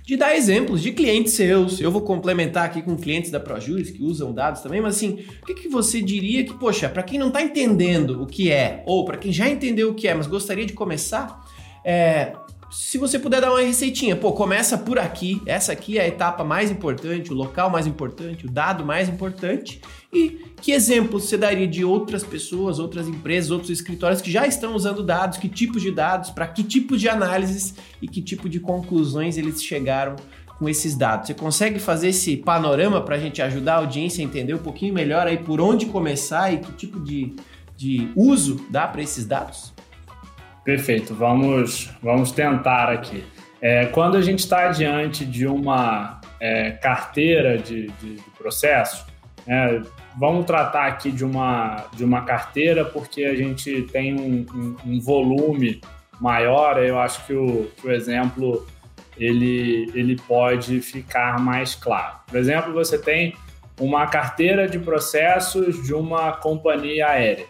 de 0.03 0.17
dar 0.17 0.35
exemplos 0.35 0.81
de 0.81 0.91
clientes 0.91 1.33
seus. 1.33 1.79
Eu 1.79 1.91
vou 1.91 2.01
complementar 2.01 2.65
aqui 2.65 2.81
com 2.81 2.95
clientes 2.95 3.29
da 3.29 3.39
ProJuris 3.39 3.91
que 3.91 4.03
usam 4.03 4.33
dados 4.33 4.61
também, 4.61 4.81
mas 4.81 4.95
assim, 4.95 5.25
o 5.41 5.45
que, 5.45 5.53
que 5.53 5.67
você 5.67 6.01
diria 6.01 6.43
que, 6.43 6.53
poxa, 6.55 6.89
para 6.89 7.03
quem 7.03 7.19
não 7.19 7.27
está 7.27 7.41
entendendo 7.41 8.23
o 8.23 8.25
que 8.25 8.51
é, 8.51 8.83
ou 8.85 9.05
para 9.05 9.17
quem 9.17 9.31
já 9.31 9.47
entendeu 9.47 9.91
o 9.91 9.93
que 9.93 10.07
é, 10.07 10.13
mas 10.15 10.25
gostaria 10.25 10.65
de 10.65 10.73
começar, 10.73 11.43
é, 11.83 12.33
se 12.75 12.97
você 12.97 13.17
puder 13.17 13.39
dar 13.39 13.51
uma 13.51 13.61
receitinha, 13.61 14.17
pô, 14.17 14.33
começa 14.33 14.77
por 14.77 14.99
aqui. 14.99 15.41
Essa 15.45 15.71
aqui 15.71 15.97
é 15.97 16.01
a 16.01 16.07
etapa 16.07 16.43
mais 16.43 16.69
importante, 16.69 17.31
o 17.31 17.33
local 17.33 17.69
mais 17.69 17.87
importante, 17.87 18.45
o 18.45 18.51
dado 18.51 18.85
mais 18.85 19.07
importante. 19.07 19.79
E 20.11 20.41
que 20.61 20.73
exemplos 20.73 21.23
você 21.23 21.37
daria 21.37 21.65
de 21.65 21.85
outras 21.85 22.21
pessoas, 22.21 22.77
outras 22.77 23.07
empresas, 23.07 23.49
outros 23.49 23.69
escritórios 23.69 24.21
que 24.21 24.29
já 24.29 24.45
estão 24.45 24.75
usando 24.75 25.01
dados, 25.03 25.37
que 25.37 25.47
tipos 25.47 25.81
de 25.81 25.89
dados, 25.89 26.31
para 26.31 26.47
que 26.47 26.63
tipo 26.63 26.97
de 26.97 27.07
análises 27.07 27.75
e 28.01 28.09
que 28.09 28.21
tipo 28.21 28.49
de 28.49 28.59
conclusões 28.59 29.37
eles 29.37 29.63
chegaram 29.63 30.17
com 30.59 30.67
esses 30.67 30.97
dados. 30.97 31.27
Você 31.27 31.33
consegue 31.33 31.79
fazer 31.79 32.09
esse 32.09 32.35
panorama 32.35 32.99
para 33.01 33.15
a 33.15 33.19
gente 33.19 33.41
ajudar 33.41 33.75
a 33.75 33.77
audiência 33.77 34.21
a 34.21 34.25
entender 34.25 34.53
um 34.53 34.59
pouquinho 34.59 34.93
melhor 34.93 35.27
aí 35.27 35.37
por 35.37 35.61
onde 35.61 35.85
começar 35.85 36.53
e 36.53 36.57
que 36.57 36.73
tipo 36.73 36.99
de, 36.99 37.37
de 37.77 38.09
uso 38.17 38.65
dá 38.69 38.85
para 38.85 39.01
esses 39.01 39.25
dados? 39.25 39.74
Perfeito, 40.65 41.13
vamos, 41.13 41.91
vamos 42.01 42.31
tentar 42.31 42.89
aqui. 42.89 43.23
É, 43.61 43.85
quando 43.85 44.17
a 44.17 44.21
gente 44.21 44.39
está 44.39 44.69
diante 44.69 45.23
de 45.23 45.45
uma 45.45 46.19
é, 46.39 46.71
carteira 46.71 47.55
de, 47.55 47.87
de, 48.01 48.15
de 48.15 48.31
processos, 48.35 49.05
é, 49.47 49.79
vamos 50.17 50.43
tratar 50.45 50.87
aqui 50.87 51.11
de 51.11 51.23
uma, 51.23 51.85
de 51.93 52.03
uma 52.03 52.23
carteira 52.23 52.83
porque 52.83 53.25
a 53.25 53.35
gente 53.35 53.83
tem 53.91 54.19
um, 54.19 54.43
um, 54.53 54.75
um 54.85 54.99
volume 54.99 55.79
maior, 56.19 56.83
eu 56.83 56.99
acho 56.99 57.23
que 57.27 57.33
o, 57.33 57.69
que 57.77 57.87
o 57.87 57.91
exemplo 57.91 58.65
ele, 59.17 59.91
ele 59.93 60.15
pode 60.15 60.81
ficar 60.81 61.39
mais 61.39 61.75
claro. 61.75 62.15
Por 62.25 62.37
exemplo, 62.37 62.73
você 62.73 62.97
tem 62.97 63.35
uma 63.79 64.07
carteira 64.07 64.67
de 64.67 64.79
processos 64.79 65.83
de 65.85 65.93
uma 65.93 66.31
companhia 66.31 67.09
aérea, 67.09 67.45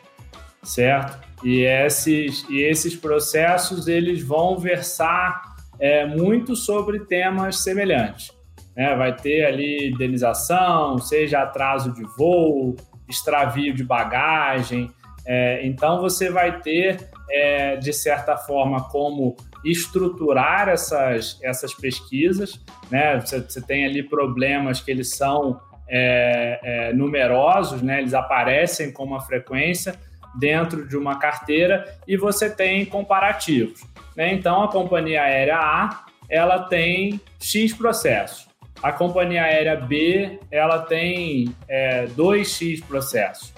certo? 0.62 1.18
E 1.46 1.62
esses, 1.62 2.44
e 2.50 2.64
esses 2.64 2.96
processos 2.96 3.88
eles 3.88 4.24
vão 4.24 4.58
versar 4.58 5.56
é, 5.80 6.04
muito 6.04 6.56
sobre 6.56 7.02
temas 7.02 7.60
semelhantes. 7.60 8.32
Né? 8.76 8.96
Vai 8.96 9.16
ter 9.16 9.46
ali 9.46 9.90
indenização, 9.90 10.98
seja 10.98 11.44
atraso 11.44 11.94
de 11.94 12.02
voo, 12.18 12.76
extravio 13.08 13.76
de 13.76 13.84
bagagem. 13.84 14.90
É, 15.24 15.64
então 15.64 16.02
você 16.02 16.32
vai 16.32 16.62
ter, 16.62 17.12
é, 17.30 17.76
de 17.76 17.94
certa 17.94 18.36
forma, 18.36 18.90
como 18.90 19.36
estruturar 19.64 20.68
essas, 20.68 21.40
essas 21.44 21.76
pesquisas. 21.76 22.60
Né? 22.90 23.20
Você, 23.20 23.40
você 23.40 23.62
tem 23.62 23.86
ali 23.86 24.02
problemas 24.02 24.82
que 24.82 24.90
eles 24.90 25.16
são 25.16 25.60
é, 25.88 26.60
é, 26.64 26.94
numerosos, 26.94 27.84
né? 27.84 28.00
eles 28.00 28.16
aparecem 28.16 28.92
com 28.92 29.04
uma 29.04 29.22
frequência 29.22 29.94
dentro 30.40 30.88
de 30.88 30.98
uma 30.98 31.18
carteira 31.18 31.98
e 32.08 32.18
você 32.18 32.50
tem 32.50 32.86
comparativos. 32.86 33.82
Né? 34.16 34.34
Então, 34.34 34.64
a 34.64 34.68
companhia 34.68 35.22
aérea 35.22 35.58
A 35.58 36.06
ela 36.30 36.64
tem 36.64 37.20
X 37.40 37.74
processos. 37.74 38.48
A 38.82 38.92
companhia 38.92 39.44
aérea 39.44 39.76
B 39.76 40.40
ela 40.52 40.80
tem 40.80 41.56
é, 41.68 42.06
2X 42.08 42.84
processos. 42.86 43.54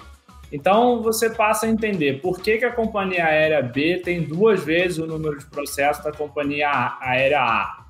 Então, 0.51 1.01
você 1.01 1.29
passa 1.29 1.65
a 1.65 1.69
entender 1.69 2.21
por 2.21 2.39
que, 2.39 2.57
que 2.57 2.65
a 2.65 2.71
companhia 2.71 3.25
aérea 3.25 3.61
B 3.61 4.01
tem 4.03 4.21
duas 4.21 4.63
vezes 4.63 4.97
o 4.97 5.05
número 5.05 5.37
de 5.37 5.45
processos 5.45 6.03
da 6.03 6.11
companhia 6.11 6.97
aérea 7.01 7.41
A 7.41 7.87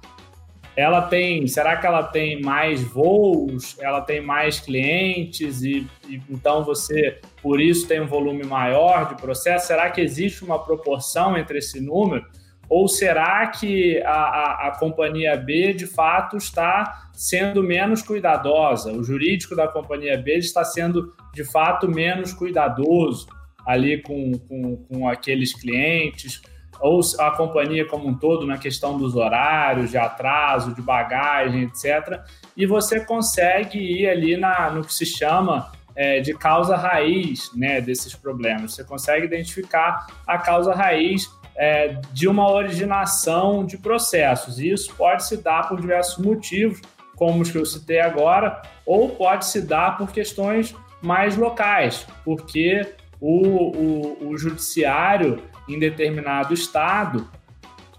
ela 0.78 1.02
tem, 1.02 1.48
será 1.48 1.76
que 1.76 1.88
ela 1.88 2.04
tem 2.04 2.40
mais 2.40 2.84
voos, 2.84 3.76
ela 3.80 4.00
tem 4.00 4.22
mais 4.22 4.60
clientes 4.60 5.64
e, 5.64 5.88
e, 6.08 6.22
então 6.30 6.64
você, 6.64 7.20
por 7.48 7.62
isso, 7.62 7.88
tem 7.88 8.02
um 8.02 8.08
volume 8.08 8.44
maior 8.44 9.08
de 9.08 9.16
processo? 9.16 9.68
Será 9.68 9.90
que 9.90 10.02
existe 10.02 10.44
uma 10.44 10.62
proporção 10.62 11.38
entre 11.38 11.60
esse 11.60 11.80
número? 11.80 12.26
Ou 12.68 12.90
será 12.90 13.48
que 13.48 14.04
a, 14.04 14.12
a, 14.12 14.68
a 14.68 14.72
companhia 14.78 15.38
B, 15.38 15.72
de 15.72 15.88
fato, 15.88 16.36
está 16.36 17.10
sendo 17.14 17.64
menos 17.64 18.02
cuidadosa? 18.02 18.92
O 18.92 19.02
jurídico 19.02 19.56
da 19.56 19.66
companhia 19.66 20.18
B 20.18 20.36
está 20.40 20.66
sendo, 20.66 21.14
de 21.34 21.46
fato, 21.46 21.88
menos 21.88 22.34
cuidadoso 22.34 23.28
ali 23.66 24.02
com, 24.02 24.34
com, 24.40 24.76
com 24.76 25.08
aqueles 25.08 25.54
clientes? 25.54 26.42
ou 26.80 27.00
a 27.18 27.32
companhia 27.32 27.88
como 27.88 28.08
um 28.08 28.14
todo 28.14 28.46
na 28.46 28.60
questão 28.60 29.00
dos 29.00 29.16
horários, 29.16 29.90
de 29.90 29.98
atraso, 29.98 30.76
de 30.76 30.82
bagagem, 30.82 31.64
etc. 31.64 32.22
E 32.56 32.68
você 32.68 33.00
consegue 33.04 33.80
ir 33.80 34.08
ali 34.08 34.38
na, 34.38 34.70
no 34.70 34.84
que 34.84 34.94
se 34.94 35.04
chama 35.04 35.72
é, 35.98 36.20
de 36.20 36.32
causa 36.36 36.78
raiz 36.78 37.52
né, 37.56 37.82
desses 37.82 38.14
problemas. 38.14 38.76
Você 38.76 38.84
consegue 38.84 39.26
identificar 39.26 40.06
a 40.28 40.38
causa 40.38 40.74
raiz 40.74 41.28
é, 41.56 42.00
de 42.14 42.28
uma 42.28 42.50
originação 42.50 43.66
de 43.66 43.80
processos. 43.80 44.60
E 44.60 44.70
isso 44.70 44.94
pode 44.96 45.26
se 45.26 45.38
dar 45.38 45.68
por 45.68 45.82
diversos 45.82 46.24
motivos, 46.24 46.80
como 47.16 47.42
os 47.42 47.50
que 47.50 47.58
eu 47.58 47.66
citei 47.66 48.00
agora, 48.00 48.62
ou 48.86 49.10
pode 49.10 49.48
se 49.48 49.60
dar 49.60 49.98
por 49.98 50.12
questões 50.12 50.76
mais 51.02 51.36
locais, 51.36 52.06
porque 52.24 52.94
o, 53.20 53.48
o, 53.48 54.30
o 54.30 54.38
judiciário 54.38 55.42
em 55.68 55.80
determinado 55.80 56.54
estado, 56.54 57.28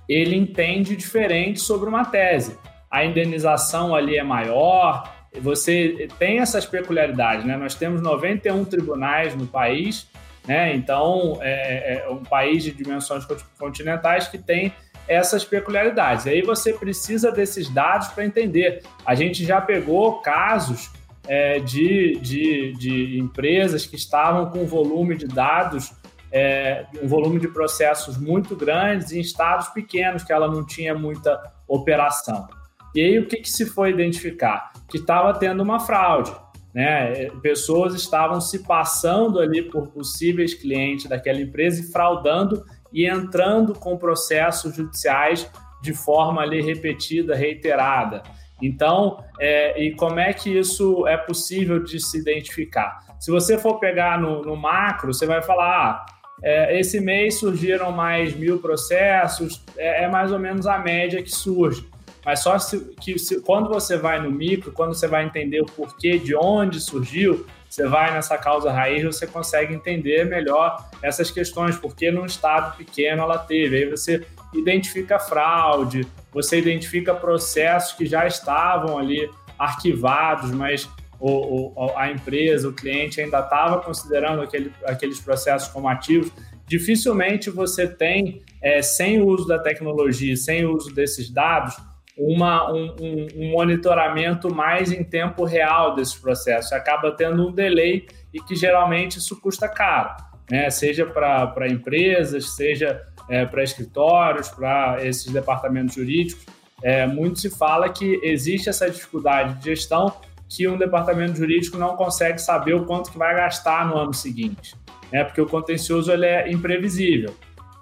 ele 0.08 0.36
entende 0.36 0.94
diferente 0.94 1.58
sobre 1.58 1.88
uma 1.88 2.04
tese. 2.04 2.56
A 2.88 3.04
indenização 3.04 3.94
ali 3.94 4.16
é 4.16 4.22
maior, 4.22 5.17
você 5.40 6.08
tem 6.18 6.40
essas 6.40 6.66
peculiaridades, 6.66 7.44
né? 7.44 7.56
Nós 7.56 7.74
temos 7.74 8.00
91 8.00 8.64
tribunais 8.64 9.34
no 9.34 9.46
país, 9.46 10.08
né? 10.46 10.74
Então, 10.74 11.38
é, 11.40 11.96
é, 11.96 12.04
é 12.06 12.08
um 12.10 12.22
país 12.22 12.62
de 12.62 12.72
dimensões 12.72 13.24
continentais 13.58 14.28
que 14.28 14.38
tem 14.38 14.72
essas 15.06 15.44
peculiaridades. 15.44 16.26
Aí 16.26 16.42
você 16.42 16.72
precisa 16.72 17.30
desses 17.32 17.68
dados 17.68 18.08
para 18.08 18.24
entender. 18.24 18.82
A 19.04 19.14
gente 19.14 19.44
já 19.44 19.60
pegou 19.60 20.20
casos 20.20 20.90
é, 21.26 21.58
de, 21.60 22.18
de, 22.20 22.72
de 22.74 23.18
empresas 23.18 23.86
que 23.86 23.96
estavam 23.96 24.50
com 24.50 24.64
volume 24.66 25.16
de 25.16 25.26
dados 25.26 25.92
é, 26.30 26.86
um 27.02 27.08
volume 27.08 27.38
de 27.40 27.48
processos 27.48 28.16
muito 28.16 28.54
grandes 28.54 29.12
em 29.12 29.20
estados 29.20 29.68
pequenos 29.68 30.22
que 30.22 30.32
ela 30.32 30.48
não 30.48 30.64
tinha 30.64 30.94
muita 30.94 31.40
operação. 31.66 32.48
E 32.94 33.00
aí 33.00 33.18
o 33.18 33.26
que, 33.26 33.36
que 33.36 33.50
se 33.50 33.66
foi 33.66 33.90
identificar? 33.90 34.72
Que 34.88 34.98
estava 34.98 35.32
tendo 35.34 35.62
uma 35.62 35.80
fraude. 35.80 36.32
Né? 36.74 37.30
Pessoas 37.42 37.94
estavam 37.94 38.40
se 38.40 38.60
passando 38.60 39.40
ali 39.40 39.62
por 39.62 39.88
possíveis 39.88 40.54
clientes 40.54 41.06
daquela 41.06 41.40
empresa 41.40 41.80
e 41.80 41.92
fraudando 41.92 42.64
e 42.92 43.06
entrando 43.06 43.74
com 43.74 43.96
processos 43.96 44.74
judiciais 44.74 45.50
de 45.82 45.94
forma 45.94 46.42
ali 46.42 46.60
repetida, 46.60 47.34
reiterada. 47.34 48.22
Então, 48.60 49.22
é, 49.38 49.80
e 49.80 49.94
como 49.94 50.18
é 50.18 50.32
que 50.32 50.58
isso 50.58 51.06
é 51.06 51.16
possível 51.16 51.82
de 51.82 52.00
se 52.00 52.18
identificar? 52.18 52.98
Se 53.20 53.30
você 53.30 53.56
for 53.56 53.78
pegar 53.78 54.20
no, 54.20 54.42
no 54.42 54.56
macro, 54.56 55.12
você 55.12 55.26
vai 55.26 55.42
falar, 55.42 55.66
ah, 55.66 56.06
é, 56.42 56.78
esse 56.78 57.00
mês 57.00 57.38
surgiram 57.38 57.92
mais 57.92 58.34
mil 58.34 58.58
processos, 58.58 59.64
é, 59.76 60.04
é, 60.04 60.08
mais 60.08 60.32
ou 60.32 60.38
menos 60.38 60.66
a 60.66 60.78
média 60.78 61.22
que 61.22 61.30
surge. 61.30 61.88
Mas 62.28 62.40
só 62.40 62.58
se, 62.58 62.78
que 63.00 63.18
se, 63.18 63.40
quando 63.40 63.70
você 63.70 63.96
vai 63.96 64.20
no 64.20 64.30
micro, 64.30 64.70
quando 64.70 64.92
você 64.92 65.06
vai 65.08 65.24
entender 65.24 65.62
o 65.62 65.64
porquê, 65.64 66.18
de 66.18 66.36
onde 66.36 66.78
surgiu, 66.78 67.46
você 67.66 67.88
vai 67.88 68.12
nessa 68.12 68.36
causa 68.36 68.70
raiz, 68.70 69.02
você 69.02 69.26
consegue 69.26 69.72
entender 69.72 70.26
melhor 70.26 70.90
essas 71.02 71.30
questões, 71.30 71.78
porque 71.78 72.10
num 72.10 72.26
estado 72.26 72.76
pequeno 72.76 73.22
ela 73.22 73.38
teve. 73.38 73.78
Aí 73.78 73.90
você 73.90 74.26
identifica 74.52 75.18
fraude, 75.18 76.06
você 76.30 76.58
identifica 76.58 77.14
processos 77.14 77.94
que 77.94 78.04
já 78.04 78.26
estavam 78.26 78.98
ali 78.98 79.30
arquivados, 79.58 80.50
mas 80.50 80.86
o, 81.18 81.72
o, 81.82 81.96
a 81.96 82.10
empresa, 82.10 82.68
o 82.68 82.74
cliente 82.74 83.22
ainda 83.22 83.40
estava 83.40 83.80
considerando 83.80 84.42
aquele, 84.42 84.70
aqueles 84.84 85.18
processos 85.18 85.68
como 85.68 85.88
ativos, 85.88 86.30
dificilmente 86.66 87.48
você 87.48 87.86
tem, 87.86 88.42
é, 88.60 88.82
sem 88.82 89.18
o 89.18 89.26
uso 89.28 89.48
da 89.48 89.58
tecnologia, 89.58 90.36
sem 90.36 90.66
o 90.66 90.76
uso 90.76 90.94
desses 90.94 91.30
dados, 91.30 91.87
uma, 92.18 92.72
um, 92.72 92.96
um, 93.36 93.50
monitoramento 93.52 94.52
mais 94.52 94.90
em 94.90 95.04
tempo 95.04 95.44
real 95.44 95.94
desses 95.94 96.14
processos. 96.14 96.72
Acaba 96.72 97.12
tendo 97.12 97.46
um 97.46 97.52
delay 97.52 98.06
e 98.34 98.40
que 98.40 98.56
geralmente 98.56 99.18
isso 99.18 99.40
custa 99.40 99.68
caro, 99.68 100.16
né? 100.50 100.68
seja 100.68 101.06
para 101.06 101.68
empresas, 101.68 102.56
seja 102.56 103.00
é, 103.30 103.46
para 103.46 103.62
escritórios, 103.62 104.48
para 104.48 104.98
esses 105.06 105.32
departamentos 105.32 105.94
jurídicos. 105.94 106.44
É, 106.82 107.06
muito 107.06 107.38
se 107.38 107.50
fala 107.50 107.88
que 107.88 108.20
existe 108.22 108.68
essa 108.68 108.90
dificuldade 108.90 109.54
de 109.54 109.64
gestão 109.66 110.12
que 110.48 110.66
um 110.66 110.78
departamento 110.78 111.36
jurídico 111.36 111.76
não 111.76 111.94
consegue 111.94 112.40
saber 112.40 112.74
o 112.74 112.84
quanto 112.84 113.12
que 113.12 113.18
vai 113.18 113.34
gastar 113.34 113.86
no 113.86 113.96
ano 113.96 114.14
seguinte, 114.14 114.74
né? 115.12 115.22
Porque 115.22 115.40
o 115.40 115.46
contencioso 115.46 116.10
ele 116.10 116.24
é 116.24 116.50
imprevisível. 116.50 117.34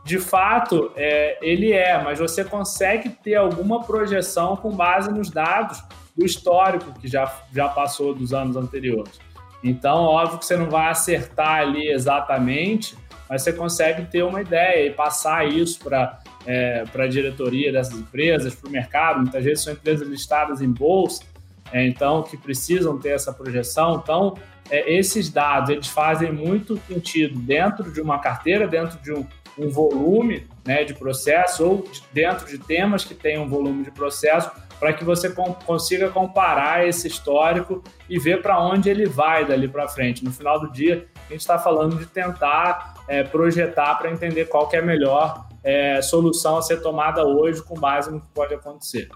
De 0.07 0.21
fato, 0.21 0.92
é, 0.95 1.37
ele 1.42 1.73
é, 1.73 2.01
mas 2.01 2.21
você 2.21 2.45
consegue 2.45 3.09
ter 3.09 3.35
alguma 3.35 3.83
projeção 3.83 4.57
com 4.57 4.71
base 4.71 5.11
nos 5.11 5.31
dados 5.31 5.83
do 6.16 6.25
histórico 6.25 6.92
que 7.01 7.09
já, 7.09 7.40
já 7.53 7.69
passou 7.69 8.14
dos 8.14 8.33
anos 8.33 8.57
anteriores. 8.57 9.19
Então, 9.64 10.05
óbvio 10.05 10.38
que 10.38 10.47
você 10.47 10.57
não 10.57 10.71
vai 10.71 10.90
acertar 10.90 11.62
ali 11.62 11.88
exatamente, 11.90 12.97
mas 13.29 13.42
você 13.42 13.53
consegue 13.53 14.05
ter 14.05 14.23
uma 14.23 14.40
ideia 14.40 14.87
e 14.87 14.92
passar 14.92 15.45
isso 15.45 15.81
para 15.81 16.21
é, 16.47 16.85
a 16.97 17.07
diretoria 17.09 17.73
dessas 17.73 17.99
empresas, 17.99 18.55
para 18.55 18.69
o 18.69 18.71
mercado. 18.71 19.23
Muitas 19.23 19.42
vezes 19.42 19.64
são 19.64 19.73
empresas 19.73 20.07
listadas 20.07 20.62
em 20.62 20.71
bolsa, 20.71 21.25
é, 21.73 21.85
então 21.85 22.23
que 22.23 22.37
precisam 22.37 22.97
ter 22.97 23.09
essa 23.09 23.33
projeção. 23.33 24.01
Então, 24.01 24.38
é, 24.71 24.88
esses 24.97 25.31
dados 25.31 25.71
eles 25.71 25.88
fazem 25.88 26.31
muito 26.31 26.81
sentido 26.87 27.40
dentro 27.40 27.90
de 27.90 28.01
uma 28.01 28.21
carteira, 28.21 28.69
dentro 28.69 29.01
de 29.01 29.12
um, 29.12 29.27
um 29.59 29.69
volume 29.69 30.47
né, 30.64 30.85
de 30.85 30.95
processo 30.95 31.64
ou 31.64 31.83
de, 31.83 32.03
dentro 32.12 32.47
de 32.47 32.59
temas 32.59 33.05
que 33.05 33.14
têm 33.14 33.38
um 33.38 33.49
volume 33.49 33.85
de 33.85 33.90
processo 33.90 34.51
para 34.79 34.92
que 34.92 35.05
você 35.05 35.31
consiga 35.64 36.11
comparar 36.11 36.87
esse 36.87 37.09
histórico 37.09 37.83
e 38.09 38.19
ver 38.19 38.42
para 38.42 38.61
onde 38.61 38.90
ele 38.90 39.07
vai 39.07 39.47
dali 39.47 39.66
para 39.66 39.88
frente. 39.88 40.23
No 40.23 40.33
final 40.33 40.61
do 40.61 40.71
dia, 40.71 41.07
a 41.29 41.33
gente 41.33 41.40
está 41.40 41.59
falando 41.59 41.97
de 41.97 42.07
tentar 42.07 42.95
é, 43.09 43.23
projetar 43.23 43.95
para 43.95 44.11
entender 44.11 44.47
qual 44.47 44.69
é 44.73 44.79
a 44.79 44.83
melhor 44.83 45.47
é, 45.64 46.03
solução 46.03 46.59
a 46.59 46.62
ser 46.62 46.83
tomada 46.83 47.25
hoje 47.25 47.62
com 47.62 47.75
base 47.75 48.11
no 48.11 48.21
que 48.21 48.29
pode 48.35 48.55
acontecer. 48.55 49.09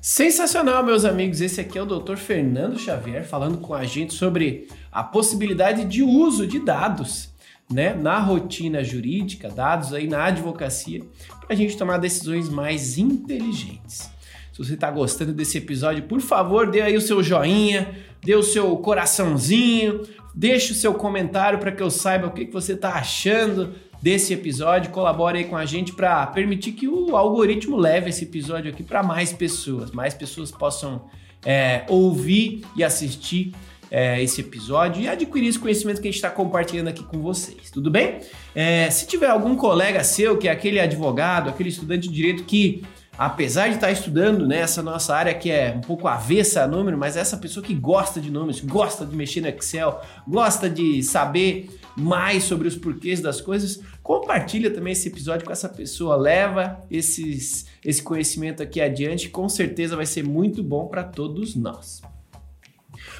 Sensacional, 0.00 0.82
meus 0.82 1.04
amigos. 1.04 1.40
Esse 1.40 1.60
aqui 1.60 1.76
é 1.76 1.82
o 1.82 1.84
Dr. 1.84 2.16
Fernando 2.16 2.78
Xavier 2.78 3.22
falando 3.24 3.58
com 3.58 3.74
a 3.74 3.84
gente 3.84 4.14
sobre 4.14 4.68
a 4.90 5.02
possibilidade 5.02 5.84
de 5.84 6.02
uso 6.02 6.46
de 6.46 6.58
dados 6.58 7.29
né, 7.70 7.94
na 7.94 8.18
rotina 8.18 8.82
jurídica, 8.82 9.48
dados 9.48 9.94
aí 9.94 10.08
na 10.08 10.24
advocacia, 10.24 11.00
para 11.40 11.52
a 11.52 11.54
gente 11.54 11.76
tomar 11.76 11.98
decisões 11.98 12.48
mais 12.48 12.98
inteligentes. 12.98 14.10
Se 14.52 14.58
você 14.58 14.74
está 14.74 14.90
gostando 14.90 15.32
desse 15.32 15.58
episódio, 15.58 16.02
por 16.02 16.20
favor, 16.20 16.70
dê 16.70 16.82
aí 16.82 16.96
o 16.96 17.00
seu 17.00 17.22
joinha, 17.22 17.94
dê 18.22 18.34
o 18.34 18.42
seu 18.42 18.76
coraçãozinho, 18.78 20.02
deixe 20.34 20.72
o 20.72 20.74
seu 20.74 20.94
comentário 20.94 21.58
para 21.58 21.72
que 21.72 21.82
eu 21.82 21.90
saiba 21.90 22.26
o 22.26 22.32
que, 22.32 22.46
que 22.46 22.52
você 22.52 22.72
está 22.72 22.94
achando 22.94 23.74
desse 24.02 24.34
episódio. 24.34 24.90
Colabore 24.90 25.38
aí 25.38 25.44
com 25.44 25.56
a 25.56 25.64
gente 25.64 25.92
para 25.92 26.26
permitir 26.26 26.72
que 26.72 26.88
o 26.88 27.16
algoritmo 27.16 27.76
leve 27.76 28.10
esse 28.10 28.24
episódio 28.24 28.70
aqui 28.70 28.82
para 28.82 29.02
mais 29.02 29.32
pessoas, 29.32 29.92
mais 29.92 30.12
pessoas 30.12 30.50
possam 30.50 31.04
é, 31.44 31.84
ouvir 31.88 32.62
e 32.76 32.84
assistir 32.84 33.52
é, 33.90 34.22
esse 34.22 34.40
episódio 34.40 35.02
e 35.02 35.08
adquirir 35.08 35.48
esse 35.48 35.58
conhecimento 35.58 36.00
que 36.00 36.08
a 36.08 36.10
gente 36.10 36.16
está 36.16 36.30
compartilhando 36.30 36.88
aqui 36.88 37.02
com 37.02 37.20
vocês, 37.20 37.70
tudo 37.70 37.90
bem? 37.90 38.20
É, 38.54 38.88
se 38.90 39.06
tiver 39.06 39.28
algum 39.28 39.56
colega 39.56 40.04
seu 40.04 40.38
que 40.38 40.48
é 40.48 40.50
aquele 40.50 40.78
advogado, 40.78 41.50
aquele 41.50 41.68
estudante 41.68 42.08
de 42.08 42.14
direito 42.14 42.44
que 42.44 42.82
apesar 43.20 43.68
de 43.68 43.74
estar 43.74 43.90
estudando 43.90 44.46
nessa 44.46 44.82
né, 44.82 44.90
nossa 44.90 45.14
área 45.14 45.34
que 45.34 45.50
é 45.50 45.74
um 45.76 45.82
pouco 45.82 46.08
avessa 46.08 46.62
a 46.62 46.66
número, 46.66 46.96
mas 46.96 47.18
essa 47.18 47.36
pessoa 47.36 47.62
que 47.62 47.74
gosta 47.74 48.18
de 48.18 48.30
números, 48.30 48.60
gosta 48.60 49.04
de 49.04 49.14
mexer 49.14 49.42
no 49.42 49.48
Excel, 49.48 50.00
gosta 50.26 50.70
de 50.70 51.02
saber 51.02 51.68
mais 51.94 52.44
sobre 52.44 52.66
os 52.66 52.76
porquês 52.76 53.20
das 53.20 53.38
coisas, 53.38 53.82
compartilha 54.02 54.70
também 54.70 54.94
esse 54.94 55.08
episódio 55.08 55.44
com 55.44 55.52
essa 55.52 55.68
pessoa, 55.68 56.16
leva 56.16 56.80
esses, 56.90 57.66
esse 57.84 58.02
conhecimento 58.02 58.62
aqui 58.62 58.80
adiante, 58.80 59.28
com 59.28 59.50
certeza 59.50 59.96
vai 59.96 60.06
ser 60.06 60.24
muito 60.24 60.62
bom 60.62 60.86
para 60.86 61.04
todos 61.04 61.54
nós. 61.54 62.00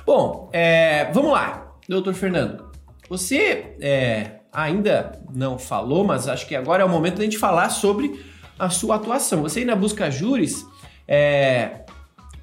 Bom, 0.07 0.51
é, 0.53 1.11
vamos 1.13 1.33
lá, 1.33 1.75
doutor 1.89 2.15
Fernando. 2.15 2.71
Você 3.09 3.77
é, 3.81 4.41
ainda 4.53 5.21
não 5.35 5.59
falou, 5.59 6.05
mas 6.05 6.29
acho 6.29 6.47
que 6.47 6.55
agora 6.55 6.83
é 6.83 6.87
o 6.87 6.89
momento 6.89 7.17
da 7.17 7.25
gente 7.25 7.39
falar 7.39 7.71
sobre 7.71 8.25
a 8.59 8.69
sua 8.71 8.97
atuação. 8.97 9.43
Você 9.43 9.61
aí 9.61 9.65
na 9.65 9.75
Busca 9.75 10.11
Juris 10.11 10.65
é, 11.09 11.81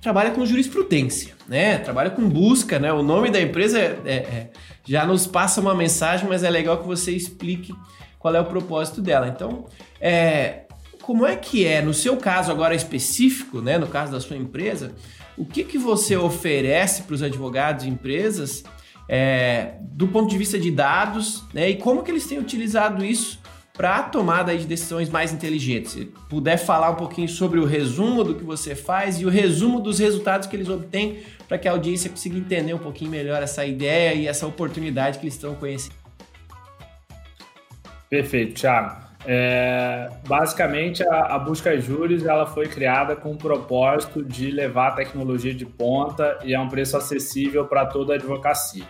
trabalha 0.02 0.32
com 0.32 0.46
jurisprudência, 0.46 1.36
né? 1.48 1.78
Trabalha 1.78 2.10
com 2.10 2.28
busca, 2.28 2.80
né? 2.80 2.92
O 2.92 3.04
nome 3.04 3.30
da 3.30 3.40
empresa 3.40 3.80
é, 3.80 3.96
é, 4.06 4.50
já 4.86 5.06
nos 5.06 5.28
passa 5.28 5.62
uma 5.62 5.76
mensagem, 5.76 6.28
mas 6.28 6.44
é 6.44 6.50
legal 6.50 6.78
que 6.78 6.88
você 6.88 7.12
explique 7.12 7.74
qual 8.20 8.36
é 8.36 8.40
o 8.40 8.46
propósito 8.46 9.02
dela. 9.02 9.28
Então, 9.28 9.66
é, 10.02 10.64
como 11.02 11.26
é 11.26 11.36
que 11.36 11.66
é, 11.66 11.82
no 11.82 11.94
seu 11.94 12.18
caso 12.18 12.52
agora 12.52 12.76
específico, 12.76 13.62
né? 13.62 13.78
No 13.78 13.88
caso 13.88 14.12
da 14.12 14.20
sua 14.20 14.36
empresa, 14.36 14.94
o 15.38 15.46
que, 15.46 15.64
que 15.64 15.78
você 15.78 16.18
oferece 16.18 17.04
para 17.04 17.14
os 17.14 17.22
advogados 17.22 17.86
e 17.86 17.90
empresas 17.90 18.64
é, 19.08 19.76
do 19.82 20.08
ponto 20.08 20.30
de 20.30 20.38
vista 20.38 20.60
de 20.60 20.72
dados 20.72 21.44
né, 21.54 21.70
e 21.70 21.76
como 21.76 22.04
que 22.04 22.12
eles 22.12 22.26
têm 22.26 22.40
utilizado 22.40 23.06
isso 23.06 23.40
para 23.74 23.98
a 23.98 24.04
tomada 24.04 24.58
de 24.58 24.66
decisões 24.66 25.08
mais 25.08 25.32
inteligentes. 25.32 25.92
Se 25.92 26.06
puder 26.28 26.58
falar 26.58 26.90
um 26.90 26.96
pouquinho 26.96 27.30
sobre 27.30 27.60
o 27.60 27.66
resumo 27.66 28.24
do 28.24 28.34
que 28.34 28.44
você 28.44 28.76
faz 28.76 29.22
e 29.22 29.26
o 29.26 29.30
resumo 29.30 29.80
dos 29.80 30.00
resultados 30.00 30.48
que 30.48 30.56
eles 30.56 30.68
obtêm 30.68 31.20
para 31.48 31.60
que 31.60 31.68
a 31.68 31.72
audiência 31.72 32.10
consiga 32.10 32.38
entender 32.38 32.74
um 32.74 32.80
pouquinho 32.80 33.12
melhor 33.12 33.42
essa 33.42 33.64
ideia 33.64 34.16
e 34.16 34.28
essa 34.28 34.48
oportunidade 34.48 35.20
que 35.20 35.26
eles 35.26 35.36
estão 35.36 35.54
conhecendo. 35.54 35.96
Perfeito, 38.10 38.60
Thiago. 38.60 39.07
É, 39.26 40.10
basicamente, 40.28 41.04
a, 41.04 41.36
a 41.36 41.40
Busca 41.40 41.80
Juros 41.80 42.26
ela 42.26 42.46
foi 42.46 42.68
criada 42.68 43.16
com 43.16 43.32
o 43.32 43.38
propósito 43.38 44.24
de 44.24 44.52
levar 44.52 44.90
a 44.90 44.92
tecnologia 44.92 45.54
de 45.54 45.66
ponta 45.66 46.40
e 46.44 46.54
a 46.54 46.62
um 46.62 46.70
preço 46.70 46.96
acessível 46.96 47.66
para 47.66 47.86
toda 47.86 48.14
a 48.14 48.16
advocacia. 48.16 48.86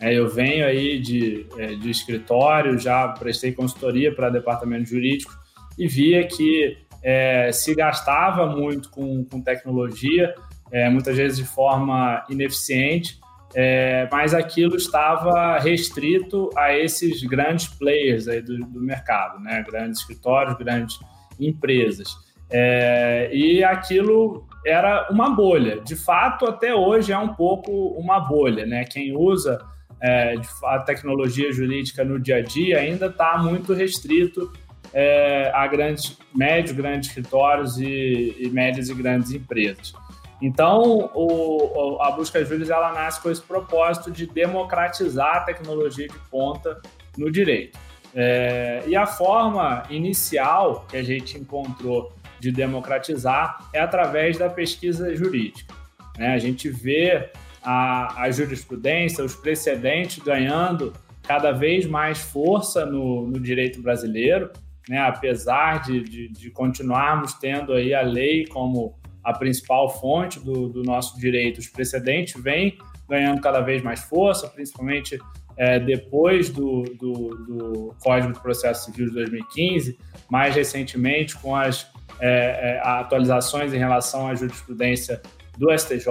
É, 0.00 0.14
eu 0.14 0.28
venho 0.28 0.64
aí 0.64 1.00
de, 1.00 1.46
é, 1.56 1.74
de 1.74 1.90
escritório, 1.90 2.78
já 2.78 3.08
prestei 3.08 3.52
consultoria 3.52 4.14
para 4.14 4.30
departamento 4.30 4.88
jurídico 4.88 5.32
e 5.76 5.88
via 5.88 6.26
que 6.26 6.78
é, 7.02 7.50
se 7.52 7.74
gastava 7.74 8.46
muito 8.46 8.90
com, 8.90 9.24
com 9.24 9.40
tecnologia, 9.40 10.34
é, 10.70 10.88
muitas 10.88 11.16
vezes 11.16 11.38
de 11.38 11.44
forma 11.44 12.24
ineficiente, 12.28 13.18
é, 13.54 14.08
mas 14.12 14.34
aquilo 14.34 14.76
estava 14.76 15.58
restrito 15.58 16.50
a 16.56 16.76
esses 16.76 17.22
grandes 17.22 17.66
players 17.68 18.28
aí 18.28 18.42
do, 18.42 18.58
do 18.58 18.80
mercado, 18.80 19.40
né? 19.40 19.64
grandes 19.66 20.00
escritórios, 20.00 20.56
grandes 20.56 20.98
empresas. 21.40 22.08
É, 22.50 23.30
e 23.32 23.62
aquilo 23.62 24.46
era 24.64 25.08
uma 25.10 25.30
bolha. 25.30 25.80
De 25.80 25.96
fato, 25.96 26.46
até 26.46 26.74
hoje 26.74 27.12
é 27.12 27.18
um 27.18 27.34
pouco 27.34 27.70
uma 27.98 28.20
bolha. 28.20 28.66
Né? 28.66 28.84
Quem 28.84 29.16
usa 29.16 29.58
é, 30.00 30.34
a 30.64 30.78
tecnologia 30.80 31.52
jurídica 31.52 32.04
no 32.04 32.18
dia 32.18 32.36
a 32.36 32.42
dia 32.42 32.78
ainda 32.78 33.06
está 33.06 33.38
muito 33.38 33.72
restrito 33.72 34.52
é, 34.92 35.50
a 35.54 35.66
grandes, 35.66 36.16
médios, 36.34 36.72
grandes 36.72 37.08
escritórios 37.08 37.78
e, 37.78 38.34
e 38.38 38.48
médias 38.50 38.88
e 38.88 38.94
grandes 38.94 39.32
empresas. 39.32 39.92
Então, 40.40 41.10
o, 41.14 41.98
a 42.00 42.12
Busca 42.12 42.44
Juros 42.44 42.70
ela 42.70 42.92
nasce 42.92 43.20
com 43.20 43.30
esse 43.30 43.42
propósito 43.42 44.10
de 44.10 44.26
democratizar 44.26 45.38
a 45.38 45.40
tecnologia 45.40 46.06
de 46.06 46.18
ponta 46.30 46.80
no 47.16 47.30
direito. 47.30 47.78
É, 48.14 48.82
e 48.86 48.96
a 48.96 49.06
forma 49.06 49.82
inicial 49.90 50.86
que 50.88 50.96
a 50.96 51.02
gente 51.02 51.36
encontrou 51.36 52.12
de 52.40 52.52
democratizar 52.52 53.68
é 53.72 53.80
através 53.80 54.38
da 54.38 54.48
pesquisa 54.48 55.14
jurídica. 55.14 55.74
Né? 56.16 56.34
A 56.34 56.38
gente 56.38 56.68
vê 56.68 57.30
a, 57.62 58.22
a, 58.22 58.30
jurisprudência, 58.30 59.24
os 59.24 59.34
precedentes 59.34 60.22
ganhando 60.22 60.92
cada 61.22 61.52
vez 61.52 61.84
mais 61.84 62.18
força 62.18 62.86
no, 62.86 63.26
no 63.26 63.40
direito 63.40 63.82
brasileiro, 63.82 64.50
né? 64.88 64.98
apesar 65.00 65.82
de, 65.82 66.00
de, 66.00 66.28
de 66.28 66.50
continuarmos 66.50 67.34
tendo 67.34 67.72
aí 67.72 67.92
a 67.92 68.02
lei 68.02 68.46
como 68.46 68.97
a 69.28 69.32
principal 69.34 69.90
fonte 69.90 70.40
do, 70.40 70.70
do 70.70 70.82
nosso 70.82 71.20
direito. 71.20 71.58
Os 71.58 71.68
precedentes 71.68 72.42
vêm 72.42 72.78
ganhando 73.06 73.42
cada 73.42 73.60
vez 73.60 73.82
mais 73.82 74.00
força, 74.00 74.48
principalmente 74.48 75.18
é, 75.54 75.78
depois 75.78 76.48
do, 76.48 76.84
do, 76.98 77.28
do, 77.44 77.94
Código 78.02 78.32
de 78.32 78.40
Processo 78.40 78.86
Civil 78.86 79.08
de 79.08 79.14
2015, 79.14 79.98
mais 80.30 80.54
recentemente 80.54 81.36
com 81.36 81.54
as 81.54 81.90
é, 82.20 82.78
é, 82.78 82.80
atualizações 82.82 83.74
em 83.74 83.78
relação 83.78 84.28
à 84.28 84.34
jurisprudência 84.34 85.20
do 85.58 85.70
STJ. 85.76 86.06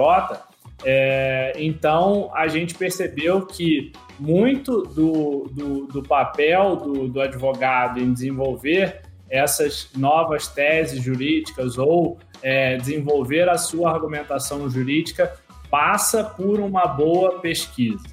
É, 0.84 1.54
então, 1.56 2.30
a 2.34 2.46
gente 2.46 2.74
percebeu 2.74 3.44
que 3.46 3.90
muito 4.16 4.82
do, 4.82 5.50
do, 5.52 5.86
do 5.86 6.02
papel 6.04 6.76
do, 6.76 7.08
do 7.08 7.20
advogado 7.20 7.98
em 7.98 8.12
desenvolver 8.12 9.02
essas 9.28 9.90
novas 9.96 10.46
teses 10.46 11.02
jurídicas 11.02 11.76
ou 11.78 12.18
é, 12.42 12.76
desenvolver 12.76 13.48
a 13.48 13.58
sua 13.58 13.92
argumentação 13.92 14.68
jurídica 14.68 15.32
passa 15.70 16.24
por 16.24 16.60
uma 16.60 16.86
boa 16.86 17.40
pesquisa, 17.40 18.04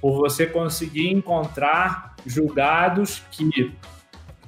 por 0.00 0.18
você 0.18 0.46
conseguir 0.46 1.10
encontrar 1.10 2.14
julgados 2.26 3.22
que 3.30 3.72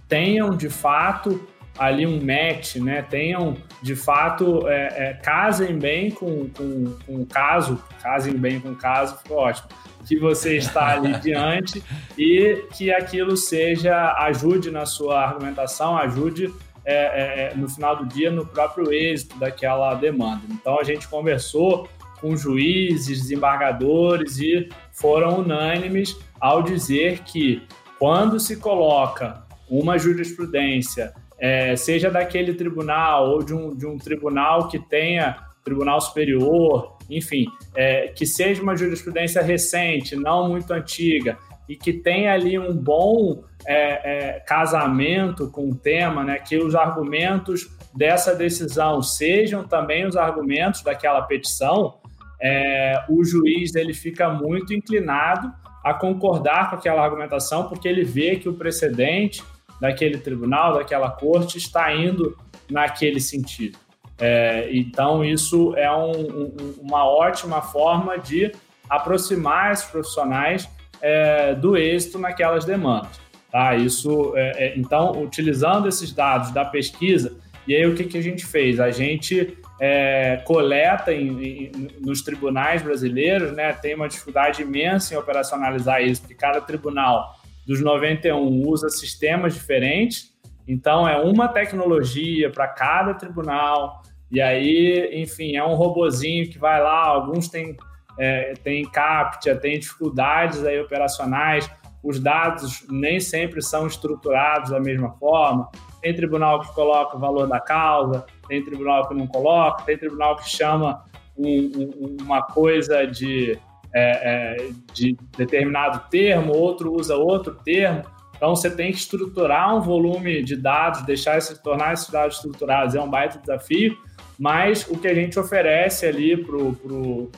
tenham 0.09 0.57
de 0.57 0.69
fato 0.69 1.47
ali 1.79 2.07
um 2.07 2.21
match, 2.21 2.77
né? 2.77 3.03
tenham 3.03 3.57
de 3.83 3.97
fato 3.97 4.69
é, 4.69 5.09
é, 5.09 5.15
casem 5.15 5.77
bem 5.77 6.11
com, 6.11 6.49
com, 6.51 6.97
com 7.05 7.17
o 7.23 7.27
caso, 7.27 7.83
casem 8.01 8.35
bem 8.35 8.61
com 8.61 8.71
o 8.71 8.77
caso, 8.77 9.19
ficou 9.19 9.39
ótimo. 9.39 9.69
Que 10.07 10.19
você 10.19 10.57
está 10.57 10.93
ali 10.93 11.19
diante 11.21 11.83
e 12.17 12.65
que 12.75 12.93
aquilo 12.93 13.37
seja, 13.37 14.15
ajude 14.19 14.71
na 14.71 14.87
sua 14.87 15.25
argumentação, 15.25 15.97
ajude 15.97 16.53
é, 16.85 16.95
é, 16.95 17.53
é, 17.53 17.55
no 17.55 17.69
final 17.69 17.97
do 17.97 18.07
dia 18.07 18.31
no 18.31 18.47
próprio 18.47 18.93
êxito 18.93 19.39
daquela 19.39 19.95
demanda. 19.95 20.43
Então 20.51 20.79
a 20.79 20.85
gente 20.85 21.09
conversou 21.09 21.89
com 22.21 22.37
juízes, 22.37 23.23
desembargadores 23.23 24.39
e 24.39 24.69
foram 24.93 25.41
unânimes 25.41 26.17
ao 26.41 26.63
dizer 26.63 27.21
que 27.21 27.63
quando 27.99 28.39
se 28.39 28.57
coloca 28.57 29.43
uma 29.69 29.99
jurisprudência, 29.99 31.15
é, 31.39 31.75
seja 31.77 32.11
daquele 32.11 32.55
tribunal 32.55 33.31
ou 33.31 33.43
de 33.43 33.55
um, 33.55 33.75
de 33.75 33.87
um 33.87 33.97
tribunal 33.97 34.69
que 34.69 34.79
tenha 34.79 35.37
tribunal 35.65 36.01
superior, 36.01 36.99
enfim, 37.09 37.47
é, 37.75 38.09
que 38.09 38.27
seja 38.27 38.63
uma 38.63 38.77
jurisprudência 38.77 39.43
recente, 39.43 40.15
não 40.15 40.49
muito 40.49 40.71
antiga, 40.73 41.39
e 41.69 41.77
que 41.77 41.93
tenha 41.93 42.33
ali 42.33 42.59
um 42.59 42.75
bom 42.75 43.43
é, 43.67 44.35
é, 44.35 44.41
casamento 44.41 45.51
com 45.51 45.71
o 45.71 45.75
tema, 45.75 46.23
né, 46.23 46.39
que 46.39 46.59
os 46.59 46.75
argumentos 46.75 47.71
dessa 47.95 48.35
decisão 48.35 49.03
sejam 49.03 49.67
também 49.67 50.07
os 50.07 50.17
argumentos 50.17 50.83
daquela 50.83 51.23
petição, 51.23 51.95
é, 52.41 53.03
o 53.09 53.25
juiz 53.25 53.75
ele 53.75 53.95
fica 53.95 54.29
muito 54.29 54.75
inclinado 54.75 55.53
a 55.83 55.95
concordar 55.95 56.71
com 56.71 56.77
aquela 56.77 57.03
argumentação, 57.03 57.69
porque 57.69 57.87
ele 57.89 58.05
vê 58.05 58.37
que 58.37 58.49
o 58.49 58.55
precedente 58.55 59.43
daquele 59.81 60.19
tribunal, 60.19 60.75
daquela 60.75 61.11
corte, 61.11 61.59
está 61.59 61.95
indo 61.95 62.37
naquele 62.71 63.21
sentido. 63.21 63.79
É, 64.19 64.69
então, 64.73 65.25
isso 65.25 65.75
é 65.77 65.91
um, 65.91 66.13
um, 66.13 66.75
uma 66.81 67.05
ótima 67.05 67.61
forma 67.61 68.19
de 68.19 68.53
aproximar 68.89 69.73
esses 69.73 69.87
profissionais 69.87 70.69
é, 71.05 71.55
do 71.55 71.77
êxito 71.77 72.19
naquelas 72.19 72.65
demandas. 72.65 73.21
Tá? 73.53 73.77
Isso, 73.77 74.33
é, 74.35 74.69
é, 74.69 74.79
então, 74.79 75.23
utilizando 75.23 75.87
esses 75.87 76.11
dados 76.11 76.51
da 76.51 76.65
pesquisa, 76.65 77.37
e 77.69 77.75
aí 77.75 77.87
o 77.87 77.95
que, 77.95 78.05
que 78.05 78.17
a 78.17 78.23
gente 78.23 78.45
fez? 78.45 78.81
A 78.81 78.91
gente 78.91 79.59
é, 79.79 80.43
coleta 80.47 81.13
em, 81.13 81.43
em, 81.43 81.89
nos 82.01 82.23
tribunais 82.23 82.83
brasileiros, 82.83 83.53
né, 83.53 83.73
tem 83.75 83.95
uma 83.95 84.09
dificuldade 84.09 84.63
imensa 84.63 85.15
em 85.15 85.19
operacionalizar 85.19 86.03
isso, 86.03 86.23
porque 86.23 86.35
cada 86.35 86.61
tribunal 86.63 87.37
dos 87.67 87.83
91 87.83 88.67
usa 88.67 88.89
sistemas 88.89 89.55
diferentes, 89.55 90.33
então 90.67 91.07
é 91.07 91.19
uma 91.19 91.49
tecnologia 91.49 92.51
para 92.51 92.67
cada 92.67 93.13
tribunal, 93.13 94.03
e 94.33 94.41
aí, 94.41 95.11
enfim, 95.23 95.55
é 95.55 95.65
um 95.65 95.75
robozinho 95.75 96.49
que 96.49 96.59
vai 96.59 96.83
lá, 96.83 97.07
alguns 97.07 97.49
têm, 97.49 97.77
é, 98.19 98.55
têm 98.63 98.85
CAPTCHA, 98.85 99.57
têm 99.57 99.79
dificuldades 99.79 100.65
aí 100.65 100.81
operacionais, 100.81 101.71
os 102.03 102.21
dados 102.21 102.85
nem 102.91 103.19
sempre 103.19 103.63
são 103.63 103.87
estruturados 103.87 104.71
da 104.71 104.81
mesma 104.81 105.13
forma, 105.13 105.69
tem 106.03 106.15
tribunal 106.15 106.61
que 106.61 106.73
coloca 106.75 107.17
o 107.17 107.21
valor 107.21 107.49
da 107.49 107.59
causa, 107.59 108.27
tem 108.47 108.63
tribunal 108.63 109.09
que 109.09 109.15
não 109.15 109.27
coloca, 109.27 109.85
tem 109.85 109.97
tribunal 109.97 110.37
que 110.37 110.49
chama 110.49 111.03
um, 111.37 111.49
um, 111.49 112.17
uma 112.23 112.43
coisa 112.43 113.07
de, 113.07 113.59
é, 113.95 114.59
é, 114.65 114.69
de 114.93 115.17
determinado 115.37 116.03
termo, 116.11 116.55
outro 116.55 116.93
usa 116.93 117.17
outro 117.17 117.55
termo. 117.65 118.03
Então 118.37 118.55
você 118.55 118.71
tem 118.71 118.93
que 118.93 118.99
estruturar 118.99 119.75
um 119.75 119.81
volume 119.81 120.43
de 120.43 120.57
dados, 120.57 121.03
deixar 121.03 121.39
esse, 121.39 121.63
tornar 121.63 121.95
esses 121.95 122.11
dados 122.11 122.37
estruturados. 122.37 122.95
É 122.95 123.01
um 123.01 123.09
baita 123.09 123.39
desafio, 123.39 123.97
mas 124.39 124.87
o 124.89 124.99
que 124.99 125.09
a 125.09 125.15
gente 125.15 125.39
oferece 125.39 126.07
ali 126.07 126.37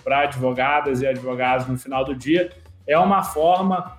para 0.03 0.21
advogadas 0.21 1.03
e 1.03 1.07
advogados 1.07 1.67
no 1.67 1.79
final 1.79 2.05
do 2.05 2.15
dia 2.15 2.51
é 2.87 2.99
uma 2.99 3.23
forma 3.23 3.97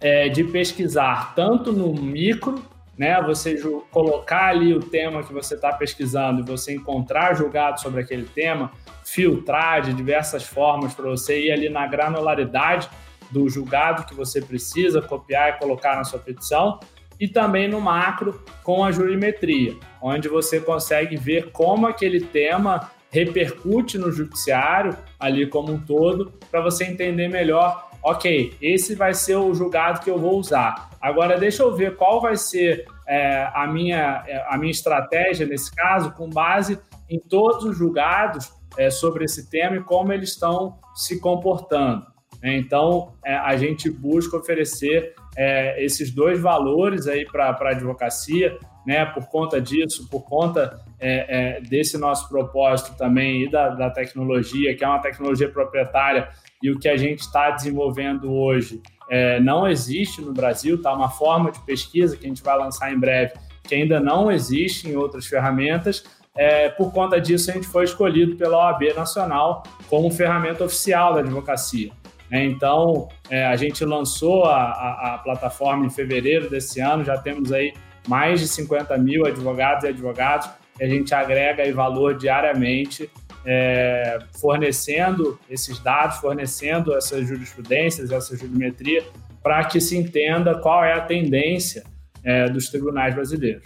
é, 0.00 0.28
de 0.28 0.44
pesquisar 0.44 1.34
tanto 1.34 1.72
no 1.72 1.92
micro 1.94 2.62
né? 2.96 3.20
Você 3.22 3.60
colocar 3.90 4.48
ali 4.48 4.74
o 4.74 4.80
tema 4.80 5.22
que 5.22 5.32
você 5.32 5.54
está 5.54 5.72
pesquisando 5.72 6.40
e 6.40 6.44
você 6.44 6.74
encontrar 6.74 7.34
julgado 7.34 7.80
sobre 7.80 8.00
aquele 8.00 8.24
tema, 8.24 8.70
filtrar 9.04 9.82
de 9.82 9.92
diversas 9.92 10.44
formas 10.44 10.94
para 10.94 11.08
você 11.08 11.46
ir 11.46 11.50
ali 11.50 11.68
na 11.68 11.86
granularidade 11.86 12.88
do 13.30 13.48
julgado 13.48 14.04
que 14.04 14.14
você 14.14 14.42
precisa 14.42 15.00
copiar 15.00 15.50
e 15.50 15.52
colocar 15.58 15.96
na 15.96 16.04
sua 16.04 16.18
petição, 16.18 16.78
e 17.18 17.28
também 17.28 17.68
no 17.68 17.80
macro 17.80 18.42
com 18.62 18.84
a 18.84 18.92
jurimetria, 18.92 19.76
onde 20.00 20.28
você 20.28 20.60
consegue 20.60 21.16
ver 21.16 21.50
como 21.52 21.86
aquele 21.86 22.20
tema 22.20 22.90
repercute 23.10 23.98
no 23.98 24.10
judiciário 24.10 24.96
ali 25.20 25.46
como 25.46 25.72
um 25.72 25.78
todo, 25.78 26.32
para 26.50 26.60
você 26.60 26.84
entender 26.84 27.28
melhor 27.28 27.90
ok, 28.02 28.56
esse 28.60 28.94
vai 28.94 29.14
ser 29.14 29.36
o 29.36 29.54
julgado 29.54 30.00
que 30.00 30.10
eu 30.10 30.18
vou 30.18 30.38
usar. 30.38 30.90
Agora, 31.00 31.38
deixa 31.38 31.62
eu 31.62 31.74
ver 31.74 31.96
qual 31.96 32.20
vai 32.20 32.36
ser 32.36 32.84
é, 33.06 33.48
a, 33.54 33.66
minha, 33.66 34.24
é, 34.26 34.44
a 34.48 34.58
minha 34.58 34.70
estratégia 34.70 35.46
nesse 35.46 35.72
caso, 35.74 36.12
com 36.12 36.28
base 36.28 36.78
em 37.08 37.20
todos 37.20 37.64
os 37.64 37.76
julgados 37.76 38.52
é, 38.76 38.90
sobre 38.90 39.24
esse 39.24 39.48
tema 39.48 39.76
e 39.76 39.84
como 39.84 40.12
eles 40.12 40.30
estão 40.30 40.78
se 40.94 41.20
comportando. 41.20 42.11
Né? 42.42 42.56
Então, 42.56 43.12
é, 43.24 43.34
a 43.34 43.56
gente 43.56 43.90
busca 43.90 44.36
oferecer 44.36 45.14
é, 45.36 45.82
esses 45.84 46.10
dois 46.10 46.40
valores 46.40 47.06
aí 47.06 47.24
para 47.24 47.50
a 47.50 47.70
advocacia, 47.70 48.58
né? 48.86 49.06
por 49.06 49.26
conta 49.28 49.60
disso, 49.60 50.08
por 50.10 50.24
conta 50.24 50.80
é, 50.98 51.60
desse 51.60 51.96
nosso 51.96 52.28
propósito 52.28 52.96
também 52.96 53.44
e 53.44 53.50
da, 53.50 53.70
da 53.70 53.90
tecnologia, 53.90 54.74
que 54.76 54.84
é 54.84 54.88
uma 54.88 55.00
tecnologia 55.00 55.48
proprietária 55.48 56.28
e 56.62 56.70
o 56.70 56.78
que 56.78 56.88
a 56.88 56.96
gente 56.96 57.20
está 57.20 57.50
desenvolvendo 57.50 58.32
hoje 58.32 58.82
é, 59.10 59.40
não 59.40 59.68
existe 59.68 60.22
no 60.22 60.32
Brasil, 60.32 60.80
tá? 60.80 60.92
Uma 60.94 61.10
forma 61.10 61.50
de 61.50 61.60
pesquisa 61.66 62.16
que 62.16 62.24
a 62.24 62.28
gente 62.28 62.42
vai 62.42 62.56
lançar 62.56 62.92
em 62.92 62.98
breve 62.98 63.32
que 63.64 63.74
ainda 63.74 64.00
não 64.00 64.30
existe 64.30 64.88
em 64.88 64.96
outras 64.96 65.26
ferramentas. 65.26 66.04
É, 66.36 66.68
por 66.70 66.92
conta 66.92 67.20
disso, 67.20 67.50
a 67.50 67.54
gente 67.54 67.66
foi 67.66 67.84
escolhido 67.84 68.36
pela 68.36 68.56
OAB 68.56 68.94
Nacional 68.94 69.62
como 69.88 70.10
ferramenta 70.10 70.64
oficial 70.64 71.14
da 71.14 71.20
advocacia. 71.20 71.92
É, 72.32 72.42
então, 72.42 73.08
é, 73.28 73.44
a 73.44 73.54
gente 73.56 73.84
lançou 73.84 74.46
a, 74.46 74.62
a, 74.62 75.14
a, 75.14 75.18
plataforma 75.18 75.84
em 75.84 75.90
fevereiro 75.90 76.48
desse 76.48 76.80
ano, 76.80 77.04
já 77.04 77.18
temos 77.18 77.52
aí 77.52 77.74
mais 78.08 78.40
de 78.40 78.48
50 78.48 78.96
mil 78.96 79.26
advogados 79.26 79.84
e 79.84 79.88
advogados, 79.88 80.48
e 80.80 80.82
a 80.82 80.88
gente 80.88 81.14
agrega 81.14 81.62
aí 81.62 81.72
valor 81.72 82.16
diariamente 82.16 83.10
é, 83.44 84.18
fornecendo 84.40 85.38
esses 85.50 85.78
dados, 85.78 86.16
fornecendo 86.16 86.94
essas 86.96 87.28
jurisprudências, 87.28 88.10
essa 88.10 88.34
jurimetria, 88.34 89.04
para 89.42 89.62
que 89.64 89.78
se 89.78 89.94
entenda 89.94 90.54
qual 90.54 90.82
é 90.82 90.94
a 90.94 91.02
tendência 91.02 91.84
é, 92.24 92.48
dos 92.48 92.70
tribunais 92.70 93.14
brasileiros. 93.14 93.64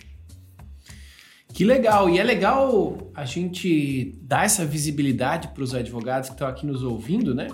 Que 1.54 1.64
legal! 1.64 2.10
E 2.10 2.18
é 2.18 2.24
legal 2.24 2.98
a 3.14 3.24
gente 3.24 4.18
dar 4.22 4.44
essa 4.44 4.66
visibilidade 4.66 5.48
para 5.48 5.62
os 5.62 5.72
advogados 5.72 6.28
que 6.28 6.34
estão 6.34 6.48
aqui 6.48 6.66
nos 6.66 6.82
ouvindo, 6.82 7.32
né? 7.32 7.46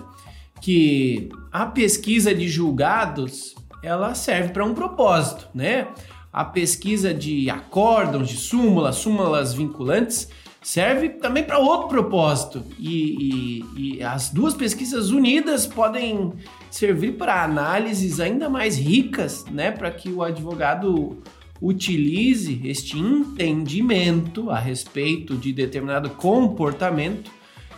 Que 0.63 1.27
a 1.51 1.65
pesquisa 1.65 2.33
de 2.33 2.47
julgados 2.47 3.53
ela 3.83 4.15
serve 4.15 4.53
para 4.53 4.63
um 4.63 4.73
propósito, 4.73 5.49
né? 5.53 5.89
A 6.31 6.45
pesquisa 6.45 7.13
de 7.13 7.49
acórdãos, 7.49 8.29
de 8.29 8.37
súmulas, 8.37 8.95
súmulas 8.95 9.53
vinculantes, 9.53 10.29
serve 10.61 11.09
também 11.09 11.43
para 11.43 11.59
outro 11.59 11.89
propósito. 11.89 12.63
E, 12.79 13.65
e, 13.75 13.97
e, 13.97 14.03
as 14.03 14.29
duas 14.29 14.53
pesquisas 14.53 15.09
unidas 15.11 15.67
podem 15.67 16.31
servir 16.71 17.17
para 17.17 17.43
análises 17.43 18.21
ainda 18.21 18.49
mais 18.49 18.77
ricas, 18.77 19.43
né, 19.51 19.69
para 19.69 19.91
que 19.91 20.09
o 20.09 20.23
advogado 20.23 21.21
utilize 21.61 22.61
este 22.63 22.97
entendimento 22.97 24.49
a 24.49 24.57
respeito 24.57 25.35
de 25.35 25.51
determinado 25.51 26.09
comportamento 26.11 27.29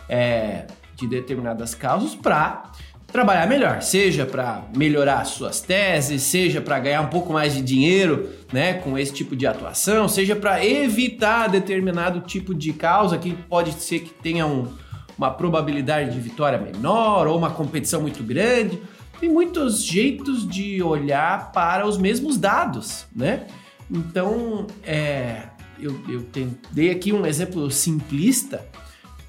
é, 0.08 0.66
de 0.96 1.06
determinadas 1.06 1.74
causas 1.74 2.14
para 2.14 2.72
trabalhar 3.06 3.46
melhor, 3.46 3.82
seja 3.82 4.26
para 4.26 4.64
melhorar 4.76 5.24
suas 5.24 5.60
teses, 5.60 6.22
seja 6.22 6.60
para 6.60 6.78
ganhar 6.78 7.02
um 7.02 7.08
pouco 7.08 7.32
mais 7.32 7.54
de 7.54 7.62
dinheiro, 7.62 8.28
né, 8.52 8.74
com 8.74 8.98
esse 8.98 9.12
tipo 9.12 9.36
de 9.36 9.46
atuação, 9.46 10.08
seja 10.08 10.34
para 10.34 10.64
evitar 10.64 11.48
determinado 11.48 12.20
tipo 12.20 12.54
de 12.54 12.72
causa 12.72 13.16
que 13.16 13.32
pode 13.32 13.72
ser 13.72 14.00
que 14.00 14.10
tenha 14.10 14.46
um, 14.46 14.68
uma 15.16 15.30
probabilidade 15.30 16.12
de 16.12 16.20
vitória 16.20 16.58
menor 16.58 17.26
ou 17.26 17.38
uma 17.38 17.50
competição 17.50 18.02
muito 18.02 18.22
grande. 18.22 18.82
Tem 19.18 19.30
muitos 19.30 19.82
jeitos 19.82 20.46
de 20.46 20.82
olhar 20.82 21.52
para 21.52 21.86
os 21.86 21.96
mesmos 21.96 22.36
dados, 22.36 23.06
né? 23.14 23.46
Então, 23.90 24.66
é, 24.84 25.44
eu, 25.80 25.98
eu 26.08 26.26
dei 26.70 26.90
aqui 26.90 27.12
um 27.12 27.24
exemplo 27.24 27.70
simplista, 27.70 28.66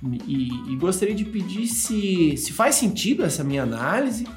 e, 0.04 0.74
e, 0.74 0.76
gostaria 0.76 1.16
de 1.16 1.26
pedir 1.26 1.68
se, 1.68 2.38
se 2.38 2.54
faz 2.54 2.76
sentido 2.76 3.24
essa 3.24 3.44
minha 3.44 3.64
análise 3.64 4.28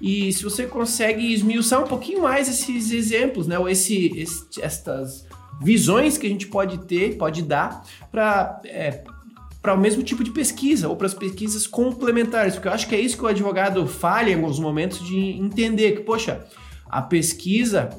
e 0.00 0.32
se 0.32 0.44
você 0.44 0.64
consegue 0.64 1.32
esmiuçar 1.32 1.82
um 1.82 1.88
pouquinho 1.88 2.22
mais 2.22 2.48
esses 2.48 2.92
exemplos, 2.92 3.48
né? 3.48 3.58
Ou 3.58 3.68
esse, 3.68 4.12
esse 4.16 4.62
estas 4.62 5.26
visões 5.60 6.16
que 6.16 6.26
a 6.26 6.30
gente 6.30 6.46
pode 6.46 6.78
ter, 6.86 7.16
pode 7.16 7.42
dar 7.42 7.84
para 8.12 8.60
é, 8.64 9.02
para 9.60 9.74
o 9.74 9.78
mesmo 9.78 10.04
tipo 10.04 10.22
de 10.22 10.30
pesquisa 10.30 10.88
ou 10.88 10.96
para 10.96 11.08
as 11.08 11.14
pesquisas 11.14 11.66
complementares, 11.66 12.54
porque 12.54 12.68
eu 12.68 12.72
acho 12.72 12.88
que 12.88 12.94
é 12.94 13.00
isso 13.00 13.18
que 13.18 13.24
o 13.24 13.28
advogado 13.28 13.86
falha 13.88 14.30
em 14.30 14.34
alguns 14.36 14.58
momentos 14.58 15.04
de 15.04 15.18
entender 15.18 15.96
que, 15.96 16.02
poxa, 16.02 16.46
a 16.88 17.02
pesquisa 17.02 17.90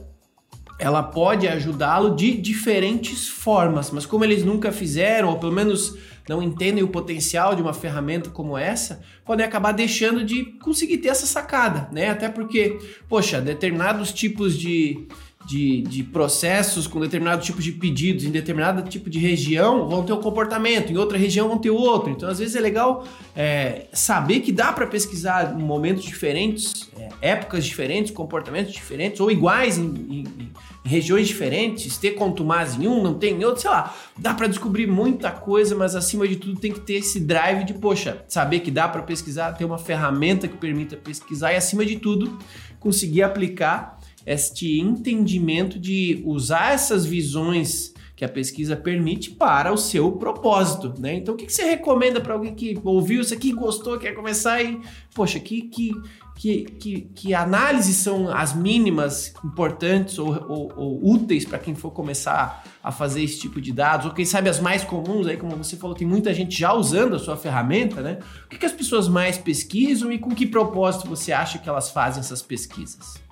ela 0.80 1.04
pode 1.04 1.46
ajudá-lo 1.46 2.16
de 2.16 2.32
diferentes 2.38 3.28
formas, 3.28 3.92
mas 3.92 4.06
como 4.06 4.24
eles 4.24 4.46
nunca 4.46 4.72
fizeram, 4.72 5.30
ou 5.30 5.38
pelo 5.38 5.52
menos 5.52 5.98
não 6.30 6.44
entendem 6.44 6.84
o 6.84 6.88
potencial 6.88 7.56
de 7.56 7.62
uma 7.64 7.74
ferramenta 7.74 8.30
como 8.30 8.56
essa, 8.56 9.02
podem 9.26 9.44
acabar 9.44 9.72
deixando 9.72 10.24
de 10.24 10.46
conseguir 10.60 11.00
ter 11.00 11.08
essa 11.08 11.26
sacada, 11.26 11.90
né? 11.92 12.12
Até 12.12 12.30
porque, 12.30 12.78
poxa, 13.10 13.42
determinados 13.42 14.14
tipos 14.14 14.56
de, 14.56 15.08
de, 15.50 15.82
de, 15.82 16.04
processos 16.04 16.86
com 16.86 17.00
determinado 17.00 17.42
tipo 17.42 17.60
de 17.60 17.72
pedidos 17.72 18.24
em 18.24 18.30
determinado 18.30 18.88
tipo 18.88 19.10
de 19.10 19.18
região 19.18 19.90
vão 19.90 20.04
ter 20.04 20.14
um 20.14 20.22
comportamento, 20.22 20.92
em 20.92 20.98
outra 20.98 21.18
região 21.18 21.48
vão 21.48 21.58
ter 21.58 21.72
outro. 21.72 22.12
Então, 22.12 22.30
às 22.30 22.38
vezes 22.38 22.56
é 22.56 22.60
legal 22.60 23.04
é, 23.36 23.88
saber 23.92 24.42
que 24.42 24.52
dá 24.52 24.72
para 24.72 24.86
pesquisar 24.86 25.58
momentos 25.58 26.04
diferentes, 26.04 26.88
é, 26.96 27.32
épocas 27.32 27.66
diferentes, 27.66 28.12
comportamentos 28.12 28.72
diferentes 28.72 29.20
ou 29.20 29.32
iguais 29.32 29.80
em, 29.80 29.86
em, 29.86 30.24
em 30.38 30.52
regiões 30.86 31.28
diferentes, 31.28 31.98
ter 31.98 32.12
contumaz 32.12 32.76
em 32.76 32.88
um, 32.88 33.02
não 33.02 33.16
tem 33.16 33.34
em 33.34 33.44
outro, 33.44 33.62
sei 33.62 33.72
lá. 33.72 33.96
Dá 34.16 34.36
para 34.36 34.46
descobrir 34.46 34.86
muita 34.86 35.32
coisa, 35.32 35.76
mas 35.76 35.96
acima 35.96 36.28
de 36.28 36.36
tudo 36.36 36.60
tem 36.60 36.72
que 36.72 36.82
ter 36.82 36.98
esse 36.98 37.20
drive 37.20 37.64
de, 37.64 37.74
poxa, 37.74 38.24
saber 38.28 38.60
que 38.60 38.70
dá 38.70 38.88
para 38.88 39.02
pesquisar, 39.02 39.54
ter 39.54 39.66
uma 39.66 39.80
ferramenta 39.80 40.48
que 40.48 40.58
permita 40.58 40.96
pesquisar 40.96 41.54
e 41.54 41.56
acima 41.56 41.84
de 41.84 41.96
tudo 41.96 42.38
conseguir 42.80 43.24
aplicar 43.24 43.99
este 44.26 44.80
entendimento 44.80 45.80
de 45.80 46.22
usar 46.26 46.74
essas 46.74 47.06
visões 47.06 47.94
que 48.20 48.26
a 48.26 48.28
pesquisa 48.28 48.76
permite 48.76 49.32
para 49.32 49.72
o 49.72 49.78
seu 49.78 50.12
propósito, 50.12 50.94
né? 51.00 51.16
Então, 51.16 51.36
o 51.36 51.38
que, 51.38 51.50
você 51.50 51.64
recomenda 51.64 52.20
para 52.20 52.34
alguém 52.34 52.54
que 52.54 52.78
ouviu 52.84 53.22
isso 53.22 53.34
aqui, 53.34 53.54
gostou, 53.54 53.98
quer 53.98 54.12
começar 54.12 54.62
e, 54.62 54.78
poxa, 55.16 55.40
que, 55.40 55.62
que, 55.62 55.92
que, 56.36 56.64
que, 56.66 57.02
que 57.16 57.34
análises 57.34 57.96
são 57.96 58.28
as 58.28 58.54
mínimas 58.54 59.34
importantes 59.42 60.20
ou, 60.20 60.36
ou, 60.50 60.74
ou 60.76 61.14
úteis 61.14 61.46
para 61.46 61.60
quem 61.60 61.74
for 61.74 61.92
começar 61.92 62.62
a 62.84 62.92
fazer 62.92 63.24
esse 63.24 63.40
tipo 63.40 63.62
de 63.62 63.72
dados, 63.72 64.08
ou 64.08 64.12
quem 64.12 64.26
sabe 64.26 64.50
as 64.50 64.60
mais 64.60 64.84
comuns, 64.84 65.26
aí 65.26 65.38
como 65.38 65.56
você 65.56 65.78
falou, 65.78 65.96
tem 65.96 66.06
muita 66.06 66.34
gente 66.34 66.60
já 66.60 66.74
usando 66.74 67.16
a 67.16 67.20
sua 67.20 67.38
ferramenta, 67.38 68.02
né? 68.02 68.20
O 68.48 68.50
que 68.50 68.66
as 68.66 68.74
pessoas 68.74 69.08
mais 69.08 69.38
pesquisam 69.38 70.12
e 70.12 70.20
com 70.20 70.32
que 70.32 70.46
propósito 70.46 71.08
você 71.08 71.32
acha 71.32 71.58
que 71.58 71.70
elas 71.70 71.90
fazem 71.90 72.20
essas 72.20 72.42
pesquisas? 72.42 73.29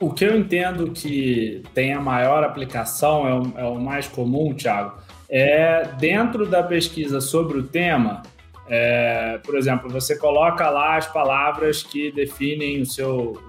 O 0.00 0.12
que 0.12 0.24
eu 0.24 0.36
entendo 0.38 0.92
que 0.92 1.62
tem 1.74 1.92
a 1.92 2.00
maior 2.00 2.44
aplicação, 2.44 3.26
é 3.26 3.34
o, 3.34 3.58
é 3.58 3.64
o 3.64 3.80
mais 3.80 4.06
comum, 4.06 4.54
Thiago, 4.54 4.96
é 5.28 5.88
dentro 5.98 6.46
da 6.46 6.62
pesquisa 6.62 7.20
sobre 7.20 7.58
o 7.58 7.64
tema, 7.64 8.22
é, 8.68 9.38
por 9.44 9.56
exemplo, 9.56 9.88
você 9.90 10.16
coloca 10.16 10.68
lá 10.68 10.96
as 10.96 11.06
palavras 11.06 11.82
que 11.82 12.12
definem 12.12 12.80
o 12.82 12.86
seu, 12.86 13.42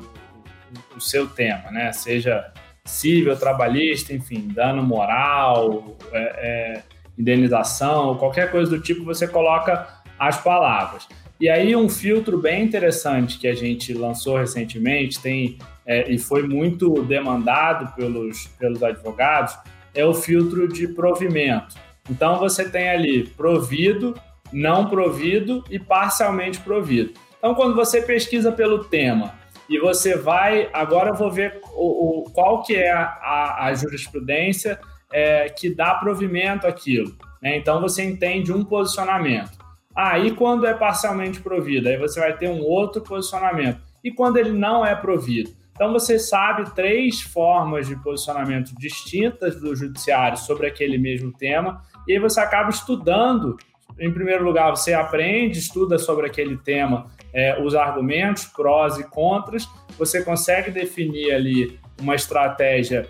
o, 0.96 1.00
seu 1.00 1.28
tema, 1.28 1.70
né? 1.72 1.92
Seja 1.92 2.52
civil, 2.86 3.36
trabalhista, 3.36 4.14
enfim, 4.14 4.48
dano 4.48 4.82
moral, 4.82 5.98
é, 6.12 6.18
é, 6.18 6.84
indenização, 7.18 8.16
qualquer 8.16 8.50
coisa 8.50 8.72
do 8.72 8.82
tipo, 8.82 9.04
você 9.04 9.28
coloca 9.28 9.88
as 10.18 10.42
palavras. 10.42 11.08
E 11.40 11.50
aí 11.50 11.76
um 11.76 11.88
filtro 11.88 12.38
bem 12.38 12.64
interessante 12.64 13.38
que 13.38 13.48
a 13.48 13.56
gente 13.56 13.94
lançou 13.94 14.38
recentemente 14.38 15.22
tem 15.22 15.58
é, 15.90 16.08
e 16.08 16.20
foi 16.20 16.44
muito 16.44 17.02
demandado 17.02 17.96
pelos, 17.96 18.46
pelos 18.60 18.84
advogados, 18.84 19.58
é 19.96 20.06
o 20.06 20.14
filtro 20.14 20.68
de 20.68 20.88
provimento. 20.88 21.76
Então 22.08 22.38
você 22.38 22.70
tem 22.70 22.92
ali 22.92 23.28
provido, 23.28 24.14
não 24.54 24.88
provido 24.88 25.64
e 25.68 25.80
parcialmente 25.80 26.60
provido. 26.60 27.14
Então 27.40 27.56
quando 27.56 27.74
você 27.74 28.04
pesquisa 28.04 28.52
pelo 28.52 28.84
tema 28.84 29.34
e 29.68 29.80
você 29.80 30.16
vai, 30.16 30.70
agora 30.74 31.10
eu 31.10 31.16
vou 31.16 31.32
ver 31.32 31.60
o, 31.74 32.20
o 32.20 32.24
qual 32.32 32.62
que 32.62 32.76
é 32.76 32.92
a, 32.92 33.66
a 33.66 33.74
jurisprudência 33.74 34.80
é, 35.12 35.50
que 35.50 35.74
dá 35.74 35.96
provimento 35.96 36.68
àquilo. 36.68 37.16
Né? 37.42 37.58
Então 37.58 37.82
você 37.82 38.04
entende 38.04 38.54
um 38.54 38.64
posicionamento. 38.64 39.58
Aí 39.96 40.30
ah, 40.30 40.36
quando 40.36 40.68
é 40.68 40.74
parcialmente 40.76 41.42
provido, 41.42 41.90
aí 41.90 41.98
você 41.98 42.20
vai 42.20 42.38
ter 42.38 42.48
um 42.48 42.62
outro 42.62 43.02
posicionamento. 43.02 43.82
E 44.04 44.12
quando 44.12 44.38
ele 44.38 44.52
não 44.52 44.86
é 44.86 44.94
provido? 44.96 45.58
Então 45.80 45.94
você 45.94 46.20
sabe 46.20 46.70
três 46.76 47.22
formas 47.22 47.88
de 47.88 47.96
posicionamento 47.96 48.78
distintas 48.78 49.56
do 49.62 49.74
judiciário 49.74 50.38
sobre 50.38 50.68
aquele 50.68 50.98
mesmo 50.98 51.32
tema, 51.32 51.82
e 52.06 52.12
aí 52.12 52.20
você 52.20 52.42
acaba 52.42 52.70
estudando. 52.70 53.56
Em 53.98 54.12
primeiro 54.12 54.44
lugar, 54.44 54.72
você 54.72 54.94
aprende, 54.94 55.58
estuda 55.58 55.98
sobre 55.98 56.28
aquele 56.28 56.58
tema 56.58 57.08
é, 57.34 57.58
os 57.64 57.76
argumentos, 57.76 58.44
prós 58.44 58.98
e 58.98 59.06
contras, 59.06 59.70
você 59.98 60.22
consegue 60.22 60.70
definir 60.70 61.32
ali 61.32 61.80
uma 61.98 62.14
estratégia 62.14 63.08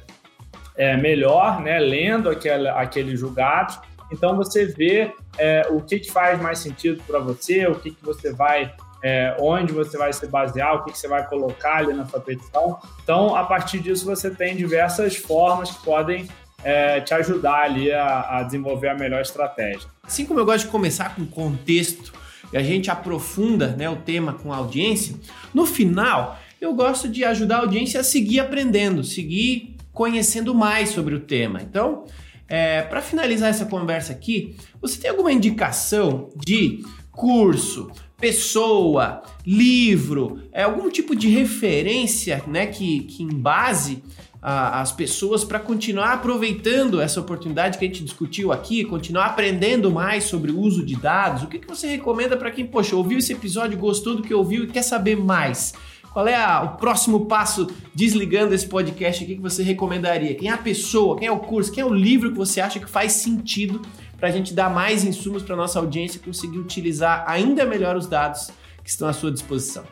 é, 0.78 0.96
melhor, 0.96 1.62
né, 1.62 1.80
lendo 1.80 2.30
aquele, 2.30 2.68
aquele 2.68 3.18
julgado. 3.18 3.82
Então 4.12 4.38
você 4.38 4.68
vê 4.68 5.12
é, 5.40 5.66
o 5.72 5.82
que, 5.82 5.98
que 6.02 6.12
faz 6.12 6.40
mais 6.40 6.60
sentido 6.60 7.02
para 7.08 7.18
você, 7.18 7.66
o 7.66 7.80
que, 7.80 7.90
que 7.90 8.06
você 8.06 8.32
vai 8.32 8.72
é, 9.04 9.36
onde 9.40 9.72
você 9.72 9.98
vai 9.98 10.12
se 10.12 10.28
basear, 10.28 10.76
o 10.76 10.84
que, 10.84 10.92
que, 10.92 10.98
você 10.98 11.08
vai 11.08 11.26
colocar 11.28 11.78
ali 11.78 11.94
na 11.94 12.06
sua 12.06 12.20
petição. 12.20 12.80
Então, 13.04 13.36
a 13.36 13.44
partir 13.46 13.80
disso, 13.80 14.06
você 14.06 14.30
tem 14.30 14.56
diversas 14.56 15.16
formas 15.16 15.72
que 15.72 15.84
podem 15.84 16.28
é, 16.64 17.00
te 17.02 17.14
ajudar 17.14 17.64
ali 17.64 17.92
a, 17.92 18.38
a, 18.38 18.44
desenvolver 18.44 18.90
a 18.90 18.96
melhor 18.96 19.22
estratégia. 19.22 19.88
Assim 20.04 20.26
como 20.26 20.40
eu 20.40 20.46
gosto 20.46 20.66
de 20.66 20.72
começar 20.72 21.16
com 21.16 21.26
contexto 21.26 22.14
e 22.52 22.58
a 22.58 22.64
gente 22.64 22.90
aprofunda 22.92 23.68
né, 23.68 23.90
o 23.90 23.96
tema 23.96 24.34
com 24.34 24.52
a 24.52 24.58
audiência, 24.58 25.16
no 25.54 25.66
final 25.66 26.38
eu 26.60 26.74
gosto 26.74 27.08
de 27.08 27.24
ajudar 27.24 27.58
a 27.58 27.60
audiência 27.60 28.02
a 28.02 28.04
seguir 28.04 28.42
aprendendo, 28.42 29.04
seguir 29.04 29.78
conhecendo 29.94 30.54
mais 30.54 30.90
sobre 30.90 31.16
o 31.16 31.20
tema. 31.20 31.62
Então, 31.62 32.06
é, 32.48 32.82
para 32.82 33.02
finalizar 33.02 33.50
essa 33.50 33.66
conversa 33.66 34.12
aqui, 34.12 34.56
você 34.82 35.00
tem 35.00 35.10
alguma 35.10 35.32
indicação 35.32 36.30
de 36.36 36.84
curso, 37.12 37.92
pessoa, 38.20 39.22
livro, 39.46 40.42
é 40.52 40.64
algum 40.64 40.90
tipo 40.90 41.16
de 41.16 41.30
referência, 41.30 42.44
né, 42.48 42.68
que, 42.68 43.02
que 43.02 43.24
embase 43.24 44.04
a, 44.42 44.82
as 44.82 44.92
pessoas 44.92 45.44
para 45.44 45.60
continuar 45.60 46.14
aproveitando 46.14 47.02
essa 47.02 47.20
oportunidade 47.20 47.78
que 47.78 47.86
a 47.86 47.88
gente 47.88 48.04
discutiu 48.04 48.52
aqui, 48.52 48.84
continuar 48.84 49.28
aprendendo 49.28 49.92
mais 49.92 50.26
sobre 50.26 50.52
o 50.52 50.60
uso 50.60 50.86
de 50.86 50.96
dados. 50.96 51.44
O 51.44 51.48
que, 51.48 51.60
que 51.60 51.68
você 51.68 51.88
recomenda 51.88 52.38
para 52.38 52.52
quem, 52.52 52.66
poxa, 52.66 52.96
ouviu 52.96 53.20
esse 53.20 53.34
episódio, 53.34 53.78
gostou 53.78 54.16
do 54.16 54.24
que 54.24 54.34
ouviu 54.34 54.64
e 54.64 54.68
quer 54.68 54.84
saber 54.84 55.16
mais? 55.16 55.74
Qual 56.12 56.28
é 56.28 56.36
a, 56.36 56.64
o 56.64 56.78
próximo 56.78 57.26
passo 57.26 57.68
desligando 57.94 58.54
esse 58.54 58.68
podcast 58.68 59.24
aqui 59.24 59.36
que 59.36 59.42
você 59.42 59.62
recomendaria? 59.62 60.34
Quem 60.36 60.50
é 60.50 60.54
a 60.54 60.58
pessoa, 60.58 61.18
quem 61.18 61.28
é 61.28 61.32
o 61.32 61.40
curso, 61.40 61.72
quem 61.72 61.82
é 61.82 61.86
o 61.86 61.94
livro 61.94 62.32
que 62.32 62.38
você 62.38 62.60
acha 62.60 62.80
que 62.80 62.90
faz 62.90 63.14
sentido 63.14 63.82
para 64.20 64.30
a 64.30 64.32
gente 64.32 64.54
dar 64.54 64.70
mais 64.70 65.04
insumos 65.04 65.44
para 65.44 65.56
nossa 65.56 65.80
audiência 65.80 66.20
conseguir 66.24 66.60
utilizar 66.60 67.24
ainda 67.28 67.66
melhor 67.66 67.96
os 67.96 68.08
dados 68.08 68.52
que 68.84 68.90
estão 68.90 69.08
à 69.08 69.14
sua 69.14 69.32
disposição. 69.32 69.84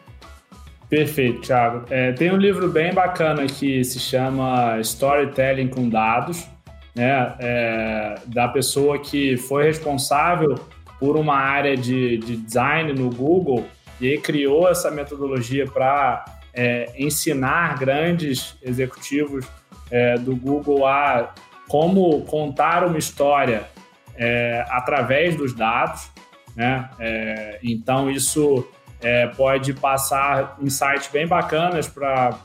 Perfeito, 0.90 1.42
Thiago. 1.42 1.86
É, 1.90 2.14
tem 2.14 2.32
um 2.32 2.38
livro 2.38 2.70
bem 2.70 2.94
bacana 2.94 3.46
que 3.46 3.84
se 3.84 4.00
chama 4.00 4.80
Storytelling 4.80 5.68
com 5.68 5.90
Dados, 5.90 6.48
né? 6.96 7.36
É, 7.40 8.16
da 8.26 8.48
pessoa 8.48 8.98
que 8.98 9.38
foi 9.38 9.66
responsável 9.66 10.56
por 11.00 11.16
uma 11.18 11.36
área 11.36 11.76
de, 11.76 12.18
de 12.18 12.38
design 12.38 12.94
no 12.94 13.10
Google 13.10 13.66
e 14.00 14.18
criou 14.18 14.68
essa 14.68 14.90
metodologia 14.90 15.66
para 15.66 16.26
é, 16.54 16.92
ensinar 16.98 17.78
grandes 17.78 18.56
executivos 18.64 19.46
é, 19.92 20.18
do 20.18 20.36
Google 20.36 20.88
a 20.88 21.34
como 21.68 22.22
contar 22.22 22.86
uma 22.86 22.98
história 22.98 23.68
é, 24.18 24.66
através 24.70 25.36
dos 25.36 25.54
dados, 25.54 26.12
né? 26.56 26.90
É, 27.00 27.60
então 27.64 28.10
isso 28.10 28.68
é, 29.02 29.28
pode 29.28 29.74
passar 29.74 30.58
insights 30.60 31.08
bem 31.12 31.28
bacanas 31.28 31.88
para 31.88 32.36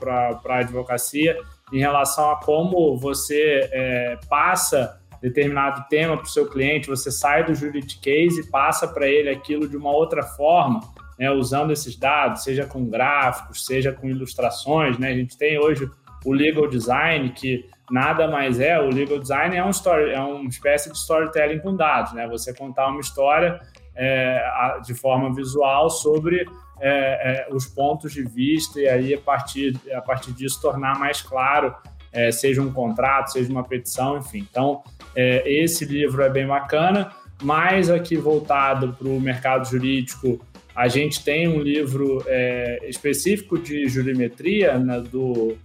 a 0.45 0.57
advocacia 0.57 1.37
em 1.73 1.79
relação 1.79 2.31
a 2.31 2.37
como 2.37 2.97
você 2.99 3.69
é, 3.73 4.19
passa 4.29 5.01
determinado 5.23 5.87
tema 5.89 6.17
para 6.17 6.27
o 6.27 6.29
seu 6.29 6.49
cliente, 6.49 6.89
você 6.89 7.11
sai 7.11 7.45
do 7.45 7.55
juridic 7.55 8.11
e 8.11 8.47
passa 8.51 8.89
para 8.89 9.07
ele 9.07 9.31
aquilo 9.31 9.69
de 9.69 9.77
uma 9.77 9.91
outra 9.91 10.25
forma, 10.25 10.81
né, 11.17 11.31
usando 11.31 11.73
esses 11.73 11.97
dados, 11.97 12.43
seja 12.43 12.67
com 12.67 12.85
gráficos, 12.85 13.65
seja 13.65 13.93
com 13.93 14.09
ilustrações. 14.09 14.99
Né? 14.99 15.11
A 15.11 15.15
gente 15.15 15.39
tem 15.39 15.59
hoje 15.59 15.89
o 16.25 16.33
legal 16.33 16.67
design, 16.69 17.31
que 17.31 17.69
nada 17.91 18.29
mais 18.29 18.61
é, 18.61 18.79
o 18.79 18.89
legal 18.89 19.19
design 19.19 19.57
é, 19.57 19.65
um 19.65 19.71
story, 19.71 20.13
é 20.13 20.21
uma 20.21 20.49
espécie 20.49 20.91
de 20.91 20.97
storytelling 20.97 21.59
com 21.59 21.77
dados, 21.77 22.13
né? 22.13 22.27
Você 22.29 22.55
contar 22.55 22.89
uma 22.89 23.01
história 23.01 23.61
é, 23.95 24.79
de 24.85 24.95
forma 24.95 25.35
visual 25.35 25.91
sobre 25.91 26.47
é, 26.81 27.47
é, 27.51 27.55
os 27.55 27.67
pontos 27.67 28.13
de 28.13 28.23
vista 28.23 28.81
e 28.81 28.89
aí 28.89 29.15
a 29.15 29.21
partir, 29.21 29.79
a 29.93 30.01
partir 30.01 30.33
disso 30.33 30.61
tornar 30.61 30.99
mais 30.99 31.23
claro, 31.23 31.75
é, 32.13 32.31
seja 32.31 32.61
um 32.61 32.73
contrato, 32.73 33.33
seja 33.33 33.51
uma 33.51 33.65
petição, 33.65 34.19
enfim. 34.19 34.47
Então, 34.51 34.83
é, 35.15 35.43
esse 35.51 35.85
livro 35.85 36.23
é 36.23 36.29
bem 36.29 36.47
bacana, 36.47 37.13
mas 37.43 37.91
aqui 37.91 38.17
voltado 38.17 38.95
para 38.95 39.09
o 39.09 39.21
mercado 39.21 39.65
jurídico, 39.67 40.45
a 40.75 40.89
gente 40.89 41.23
tem 41.23 41.49
um 41.49 41.61
livro 41.61 42.25
é, 42.27 42.81
específico 42.89 43.59
de 43.59 43.89
jurimetria 43.89 44.79
né, 44.79 45.01
do 45.01 45.57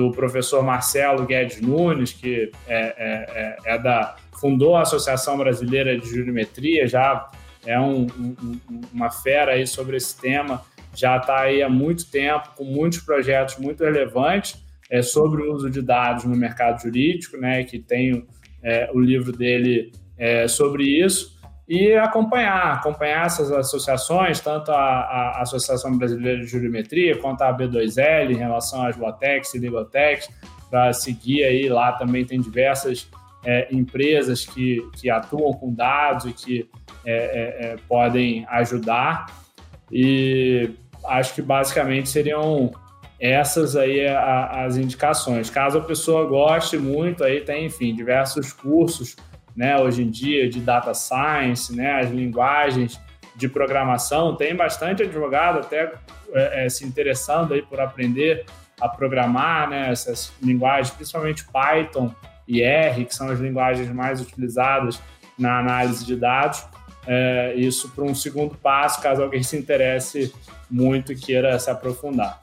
do 0.00 0.10
professor 0.10 0.62
Marcelo 0.62 1.26
Guedes 1.26 1.60
Nunes, 1.60 2.12
que 2.14 2.50
é, 2.66 2.78
é, 2.78 3.56
é, 3.66 3.74
é 3.74 3.78
da 3.78 4.16
fundou 4.40 4.74
a 4.74 4.82
Associação 4.82 5.36
Brasileira 5.36 5.98
de 5.98 6.08
Jurimetria, 6.08 6.88
já 6.88 7.30
é 7.66 7.78
um, 7.78 8.06
um, 8.18 8.56
uma 8.90 9.10
fera 9.10 9.52
aí 9.52 9.66
sobre 9.66 9.98
esse 9.98 10.18
tema, 10.18 10.62
já 10.94 11.18
está 11.18 11.40
aí 11.40 11.62
há 11.62 11.68
muito 11.68 12.10
tempo, 12.10 12.48
com 12.56 12.64
muitos 12.64 13.00
projetos 13.00 13.58
muito 13.58 13.84
relevantes 13.84 14.58
é, 14.90 15.02
sobre 15.02 15.42
o 15.42 15.52
uso 15.52 15.68
de 15.68 15.82
dados 15.82 16.24
no 16.24 16.34
mercado 16.34 16.80
jurídico, 16.80 17.36
né, 17.36 17.64
que 17.64 17.78
tem 17.78 18.26
é, 18.62 18.88
o 18.94 18.98
livro 18.98 19.30
dele 19.30 19.92
é, 20.16 20.48
sobre 20.48 20.84
isso 20.84 21.38
e 21.70 21.94
acompanhar, 21.94 22.72
acompanhar 22.72 23.26
essas 23.26 23.52
associações, 23.52 24.40
tanto 24.40 24.72
a, 24.72 24.76
a, 24.76 25.42
Associação 25.42 25.96
Brasileira 25.96 26.40
de 26.40 26.46
Jurimetria 26.46 27.16
quanto 27.18 27.42
a 27.42 27.56
B2L 27.56 28.32
em 28.32 28.38
relação 28.38 28.84
às 28.84 28.96
Latex 28.96 29.54
e 29.54 29.60
Legaltex, 29.60 30.28
para 30.68 30.92
seguir 30.92 31.44
aí, 31.44 31.68
lá 31.68 31.92
também 31.92 32.24
tem 32.24 32.40
diversas 32.40 33.08
é, 33.44 33.68
empresas 33.70 34.44
que, 34.44 34.80
que 35.00 35.08
atuam 35.08 35.52
com 35.52 35.72
dados 35.72 36.24
e 36.24 36.32
que 36.32 36.68
é, 37.06 37.14
é, 37.14 37.66
é 37.66 37.76
podem 37.88 38.44
ajudar 38.48 39.26
e 39.92 40.70
acho 41.06 41.36
que 41.36 41.40
basicamente 41.40 42.08
seriam 42.08 42.72
essas 43.20 43.76
aí 43.76 44.08
a, 44.08 44.64
as 44.64 44.76
indicações. 44.76 45.48
Caso 45.48 45.78
a 45.78 45.82
pessoa 45.82 46.26
goste 46.26 46.76
muito, 46.76 47.22
aí 47.22 47.42
tem, 47.42 47.66
enfim, 47.66 47.94
diversos 47.94 48.52
cursos, 48.52 49.14
né, 49.60 49.78
hoje 49.78 50.02
em 50.02 50.08
dia 50.10 50.48
de 50.48 50.58
data 50.58 50.94
science, 50.94 51.76
né, 51.76 52.00
as 52.00 52.10
linguagens 52.10 52.98
de 53.36 53.46
programação, 53.46 54.34
tem 54.34 54.56
bastante 54.56 55.02
advogado 55.02 55.58
até 55.58 55.92
é, 56.32 56.64
é, 56.64 56.68
se 56.70 56.82
interessando 56.86 57.52
aí 57.52 57.60
por 57.60 57.78
aprender 57.78 58.46
a 58.80 58.88
programar, 58.88 59.68
né, 59.68 59.90
essas 59.90 60.32
linguagens, 60.40 60.88
principalmente 60.94 61.44
Python 61.44 62.10
e 62.48 62.62
R, 62.62 63.04
que 63.04 63.14
são 63.14 63.28
as 63.28 63.38
linguagens 63.38 63.92
mais 63.92 64.22
utilizadas 64.22 64.98
na 65.38 65.58
análise 65.58 66.06
de 66.06 66.16
dados. 66.16 66.64
É, 67.06 67.52
isso 67.54 67.90
para 67.90 68.04
um 68.04 68.14
segundo 68.14 68.54
passo, 68.54 69.02
caso 69.02 69.22
alguém 69.22 69.42
se 69.42 69.58
interesse 69.58 70.34
muito 70.70 71.12
e 71.12 71.16
queira 71.16 71.58
se 71.58 71.68
aprofundar. 71.68 72.40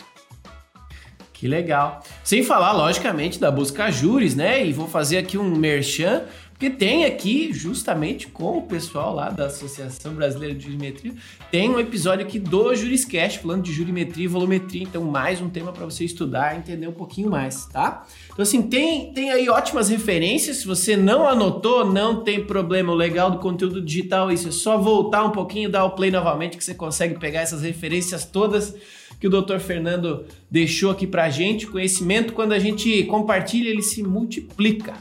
Que 1.37 1.47
legal. 1.47 2.01
Sem 2.23 2.43
falar, 2.43 2.71
logicamente, 2.71 3.39
da 3.39 3.51
busca 3.51 3.91
júris, 3.91 4.35
né? 4.35 4.65
E 4.65 4.73
vou 4.73 4.87
fazer 4.87 5.19
aqui 5.19 5.37
um 5.37 5.55
merchan, 5.55 6.23
porque 6.57 6.71
tem 6.71 7.05
aqui, 7.05 7.53
justamente 7.53 8.29
com 8.29 8.57
o 8.57 8.63
pessoal 8.63 9.13
lá 9.13 9.29
da 9.29 9.45
Associação 9.45 10.15
Brasileira 10.15 10.55
de 10.55 10.63
Jurimetria, 10.63 11.13
tem 11.51 11.69
um 11.69 11.79
episódio 11.79 12.25
aqui 12.25 12.39
do 12.39 12.73
Juriscast, 12.73 13.37
falando 13.37 13.61
de 13.61 13.71
jurimetria 13.71 14.25
e 14.25 14.27
volumetria. 14.27 14.81
Então, 14.81 15.03
mais 15.03 15.39
um 15.39 15.49
tema 15.49 15.71
para 15.71 15.85
você 15.85 16.03
estudar 16.03 16.55
e 16.55 16.57
entender 16.57 16.87
um 16.87 16.93
pouquinho 16.93 17.29
mais, 17.29 17.67
tá? 17.67 18.07
Então, 18.33 18.41
assim, 18.41 18.63
tem, 18.63 19.13
tem 19.13 19.29
aí 19.29 19.47
ótimas 19.49 19.89
referências. 19.89 20.57
Se 20.57 20.65
você 20.65 20.97
não 20.97 21.27
anotou, 21.27 21.85
não 21.85 22.23
tem 22.23 22.43
problema. 22.43 22.91
O 22.91 22.95
legal 22.95 23.29
do 23.29 23.37
conteúdo 23.37 23.79
digital 23.79 24.31
é 24.31 24.33
isso. 24.33 24.47
É 24.47 24.51
só 24.51 24.79
voltar 24.79 25.23
um 25.25 25.31
pouquinho, 25.31 25.69
dar 25.69 25.85
o 25.85 25.91
play 25.91 26.09
novamente, 26.09 26.57
que 26.57 26.63
você 26.63 26.73
consegue 26.73 27.19
pegar 27.19 27.41
essas 27.41 27.61
referências 27.61 28.25
todas 28.25 28.73
que 29.19 29.27
o 29.27 29.29
Dr. 29.29 29.57
Fernando 29.59 30.25
deixou 30.49 30.91
aqui 30.91 31.07
para 31.07 31.25
a 31.25 31.29
gente. 31.29 31.67
Conhecimento, 31.67 32.33
quando 32.33 32.51
a 32.51 32.59
gente 32.59 33.03
compartilha, 33.03 33.69
ele 33.69 33.81
se 33.81 34.03
multiplica. 34.03 34.95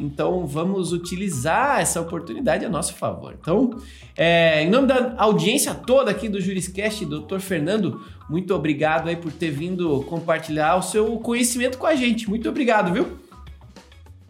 Então 0.00 0.46
vamos 0.46 0.92
utilizar 0.92 1.80
essa 1.80 2.00
oportunidade 2.00 2.64
a 2.64 2.68
nosso 2.68 2.94
favor. 2.94 3.36
Então, 3.40 3.78
é, 4.16 4.62
em 4.62 4.70
nome 4.70 4.86
da 4.86 5.14
audiência 5.18 5.74
toda 5.74 6.10
aqui 6.10 6.28
do 6.28 6.40
Juriscast, 6.40 7.04
Dr. 7.04 7.38
Fernando, 7.38 8.00
muito 8.28 8.54
obrigado 8.54 9.08
aí 9.08 9.16
por 9.16 9.30
ter 9.30 9.50
vindo 9.50 10.02
compartilhar 10.08 10.76
o 10.76 10.82
seu 10.82 11.18
conhecimento 11.18 11.78
com 11.78 11.86
a 11.86 11.94
gente. 11.94 12.28
Muito 12.28 12.48
obrigado, 12.48 12.92
viu? 12.92 13.18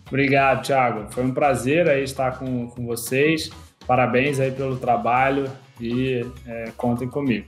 Obrigado, 0.09 0.65
Thiago. 0.65 1.13
Foi 1.13 1.25
um 1.25 1.33
prazer 1.33 1.89
aí 1.89 2.03
estar 2.03 2.39
com, 2.39 2.69
com 2.69 2.85
vocês. 2.85 3.51
Parabéns 3.87 4.41
aí 4.41 4.51
pelo 4.51 4.77
trabalho 4.77 5.51
e 5.81 6.27
é, 6.47 6.73
contem 6.77 7.09
comigo. 7.09 7.47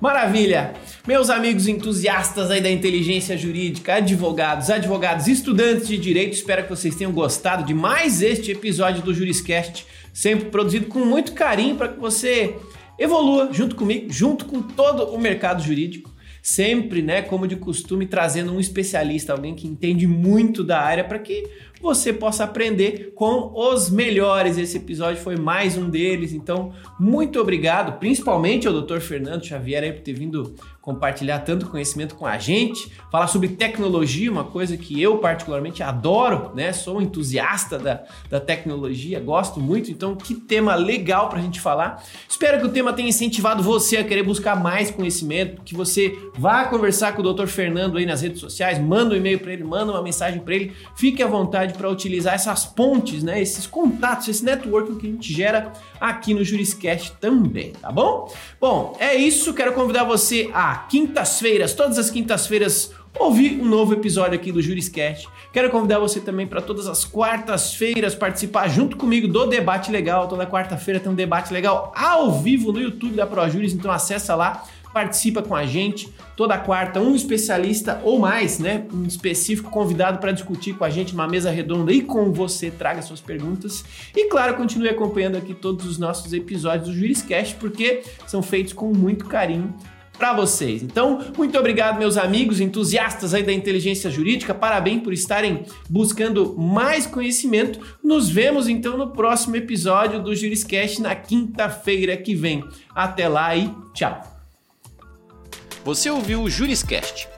Maravilha! 0.00 0.74
Meus 1.08 1.28
amigos 1.28 1.66
entusiastas 1.66 2.52
aí 2.52 2.60
da 2.60 2.70
inteligência 2.70 3.36
jurídica, 3.36 3.94
advogados, 3.94 4.70
advogados, 4.70 5.26
estudantes 5.26 5.88
de 5.88 5.98
direito, 5.98 6.34
espero 6.34 6.62
que 6.62 6.70
vocês 6.70 6.94
tenham 6.94 7.10
gostado 7.10 7.64
de 7.64 7.74
mais 7.74 8.22
este 8.22 8.52
episódio 8.52 9.02
do 9.02 9.12
Juriscast, 9.12 9.84
sempre 10.12 10.50
produzido 10.50 10.86
com 10.86 11.00
muito 11.00 11.32
carinho 11.32 11.74
para 11.74 11.88
que 11.88 11.98
você 11.98 12.54
evolua 12.96 13.48
junto 13.52 13.74
comigo, 13.74 14.06
junto 14.08 14.44
com 14.44 14.62
todo 14.62 15.12
o 15.12 15.18
mercado 15.18 15.64
jurídico. 15.64 16.14
Sempre, 16.42 17.02
né, 17.02 17.22
como 17.22 17.46
de 17.46 17.56
costume, 17.56 18.06
trazendo 18.06 18.52
um 18.52 18.60
especialista, 18.60 19.32
alguém 19.32 19.54
que 19.54 19.66
entende 19.66 20.06
muito 20.06 20.62
da 20.64 20.80
área 20.80 21.04
para 21.04 21.18
que 21.18 21.48
você 21.80 22.12
possa 22.12 22.44
aprender 22.44 23.12
com 23.14 23.52
os 23.54 23.90
melhores. 23.90 24.58
Esse 24.58 24.76
episódio 24.76 25.22
foi 25.22 25.36
mais 25.36 25.76
um 25.76 25.88
deles, 25.88 26.32
então 26.32 26.72
muito 26.98 27.40
obrigado, 27.40 27.98
principalmente 27.98 28.66
ao 28.66 28.82
Dr. 28.82 28.98
Fernando 28.98 29.44
Xavier 29.44 29.84
aí 29.84 29.92
por 29.92 30.02
ter 30.02 30.14
vindo 30.14 30.54
compartilhar 30.88 31.40
tanto 31.40 31.66
conhecimento 31.66 32.14
com 32.14 32.24
a 32.24 32.38
gente, 32.38 32.90
falar 33.12 33.26
sobre 33.26 33.48
tecnologia, 33.48 34.32
uma 34.32 34.44
coisa 34.44 34.74
que 34.74 35.00
eu 35.02 35.18
particularmente 35.18 35.82
adoro, 35.82 36.50
né? 36.54 36.72
Sou 36.72 36.96
um 36.96 37.02
entusiasta 37.02 37.78
da, 37.78 38.04
da 38.30 38.40
tecnologia, 38.40 39.20
gosto 39.20 39.60
muito, 39.60 39.90
então 39.90 40.16
que 40.16 40.34
tema 40.34 40.74
legal 40.74 41.28
para 41.28 41.40
a 41.40 41.42
gente 41.42 41.60
falar. 41.60 42.02
Espero 42.26 42.58
que 42.58 42.64
o 42.64 42.70
tema 42.70 42.94
tenha 42.94 43.06
incentivado 43.06 43.62
você 43.62 43.98
a 43.98 44.04
querer 44.04 44.22
buscar 44.22 44.56
mais 44.56 44.90
conhecimento, 44.90 45.60
que 45.60 45.74
você 45.74 46.18
vá 46.34 46.64
conversar 46.64 47.14
com 47.14 47.20
o 47.20 47.34
Dr. 47.34 47.48
Fernando 47.48 47.98
aí 47.98 48.06
nas 48.06 48.22
redes 48.22 48.40
sociais, 48.40 48.78
manda 48.78 49.14
um 49.14 49.18
e-mail 49.18 49.40
para 49.40 49.52
ele, 49.52 49.64
manda 49.64 49.92
uma 49.92 50.02
mensagem 50.02 50.40
para 50.40 50.54
ele, 50.54 50.72
fique 50.96 51.22
à 51.22 51.26
vontade 51.26 51.74
para 51.74 51.90
utilizar 51.90 52.32
essas 52.32 52.64
pontes, 52.64 53.22
né? 53.22 53.42
Esses 53.42 53.66
contatos, 53.66 54.26
esse 54.26 54.42
networking 54.42 54.96
que 54.96 55.06
a 55.06 55.10
gente 55.10 55.34
gera 55.34 55.70
aqui 56.00 56.32
no 56.32 56.42
Juriscast 56.42 57.12
também, 57.20 57.72
tá 57.72 57.92
bom? 57.92 58.32
Bom, 58.58 58.96
é 58.98 59.14
isso, 59.14 59.52
quero 59.52 59.74
convidar 59.74 60.04
você 60.04 60.50
a 60.54 60.77
quintas-feiras, 60.86 61.74
todas 61.74 61.98
as 61.98 62.10
quintas-feiras, 62.10 62.92
ouvir 63.18 63.60
um 63.60 63.64
novo 63.64 63.94
episódio 63.94 64.34
aqui 64.34 64.52
do 64.52 64.62
Juriscast. 64.62 65.28
Quero 65.52 65.70
convidar 65.70 65.98
você 65.98 66.20
também 66.20 66.46
para 66.46 66.60
todas 66.60 66.86
as 66.86 67.04
quartas-feiras 67.04 68.14
participar 68.14 68.68
junto 68.68 68.96
comigo 68.96 69.26
do 69.26 69.46
debate 69.46 69.90
legal. 69.90 70.28
Toda 70.28 70.46
quarta-feira 70.46 71.00
tem 71.00 71.10
um 71.10 71.14
debate 71.14 71.52
legal 71.52 71.92
ao 71.96 72.40
vivo 72.40 72.72
no 72.72 72.80
YouTube 72.80 73.16
da 73.16 73.26
ProJuris, 73.26 73.72
então 73.72 73.90
acessa 73.90 74.34
lá 74.34 74.64
participa 74.92 75.42
com 75.42 75.54
a 75.54 75.66
gente 75.66 76.12
toda 76.36 76.58
quarta, 76.58 77.00
um 77.00 77.14
especialista 77.14 78.00
ou 78.02 78.18
mais, 78.18 78.58
né? 78.58 78.86
Um 78.92 79.04
específico 79.04 79.70
convidado 79.70 80.18
para 80.18 80.32
discutir 80.32 80.74
com 80.74 80.84
a 80.84 80.90
gente 80.90 81.14
uma 81.14 81.26
mesa 81.26 81.50
redonda 81.50 81.92
e 81.92 82.02
com 82.02 82.32
você 82.32 82.70
traga 82.70 83.02
suas 83.02 83.20
perguntas. 83.20 83.84
E 84.16 84.28
claro, 84.28 84.54
continue 84.54 84.88
acompanhando 84.88 85.36
aqui 85.36 85.54
todos 85.54 85.86
os 85.86 85.98
nossos 85.98 86.32
episódios 86.32 86.88
do 86.88 86.94
Juriscast, 86.94 87.54
porque 87.56 88.02
são 88.26 88.42
feitos 88.42 88.72
com 88.72 88.92
muito 88.92 89.26
carinho 89.26 89.74
para 90.18 90.32
vocês. 90.32 90.82
Então, 90.82 91.20
muito 91.36 91.56
obrigado, 91.56 91.98
meus 91.98 92.16
amigos 92.16 92.60
entusiastas 92.60 93.32
aí 93.32 93.42
da 93.42 93.52
inteligência 93.52 94.10
jurídica. 94.10 94.52
Parabéns 94.52 95.02
por 95.02 95.12
estarem 95.12 95.64
buscando 95.88 96.58
mais 96.58 97.06
conhecimento. 97.06 97.80
Nos 98.02 98.28
vemos 98.28 98.68
então 98.68 98.98
no 98.98 99.12
próximo 99.12 99.56
episódio 99.56 100.20
do 100.20 100.34
Juriscast 100.34 101.00
na 101.00 101.14
quinta-feira 101.14 102.16
que 102.16 102.34
vem. 102.34 102.64
Até 102.94 103.28
lá 103.28 103.56
e 103.56 103.72
tchau. 103.94 104.20
Você 105.84 106.10
ouviu 106.10 106.42
o 106.42 106.50
Juriscast. 106.50 107.37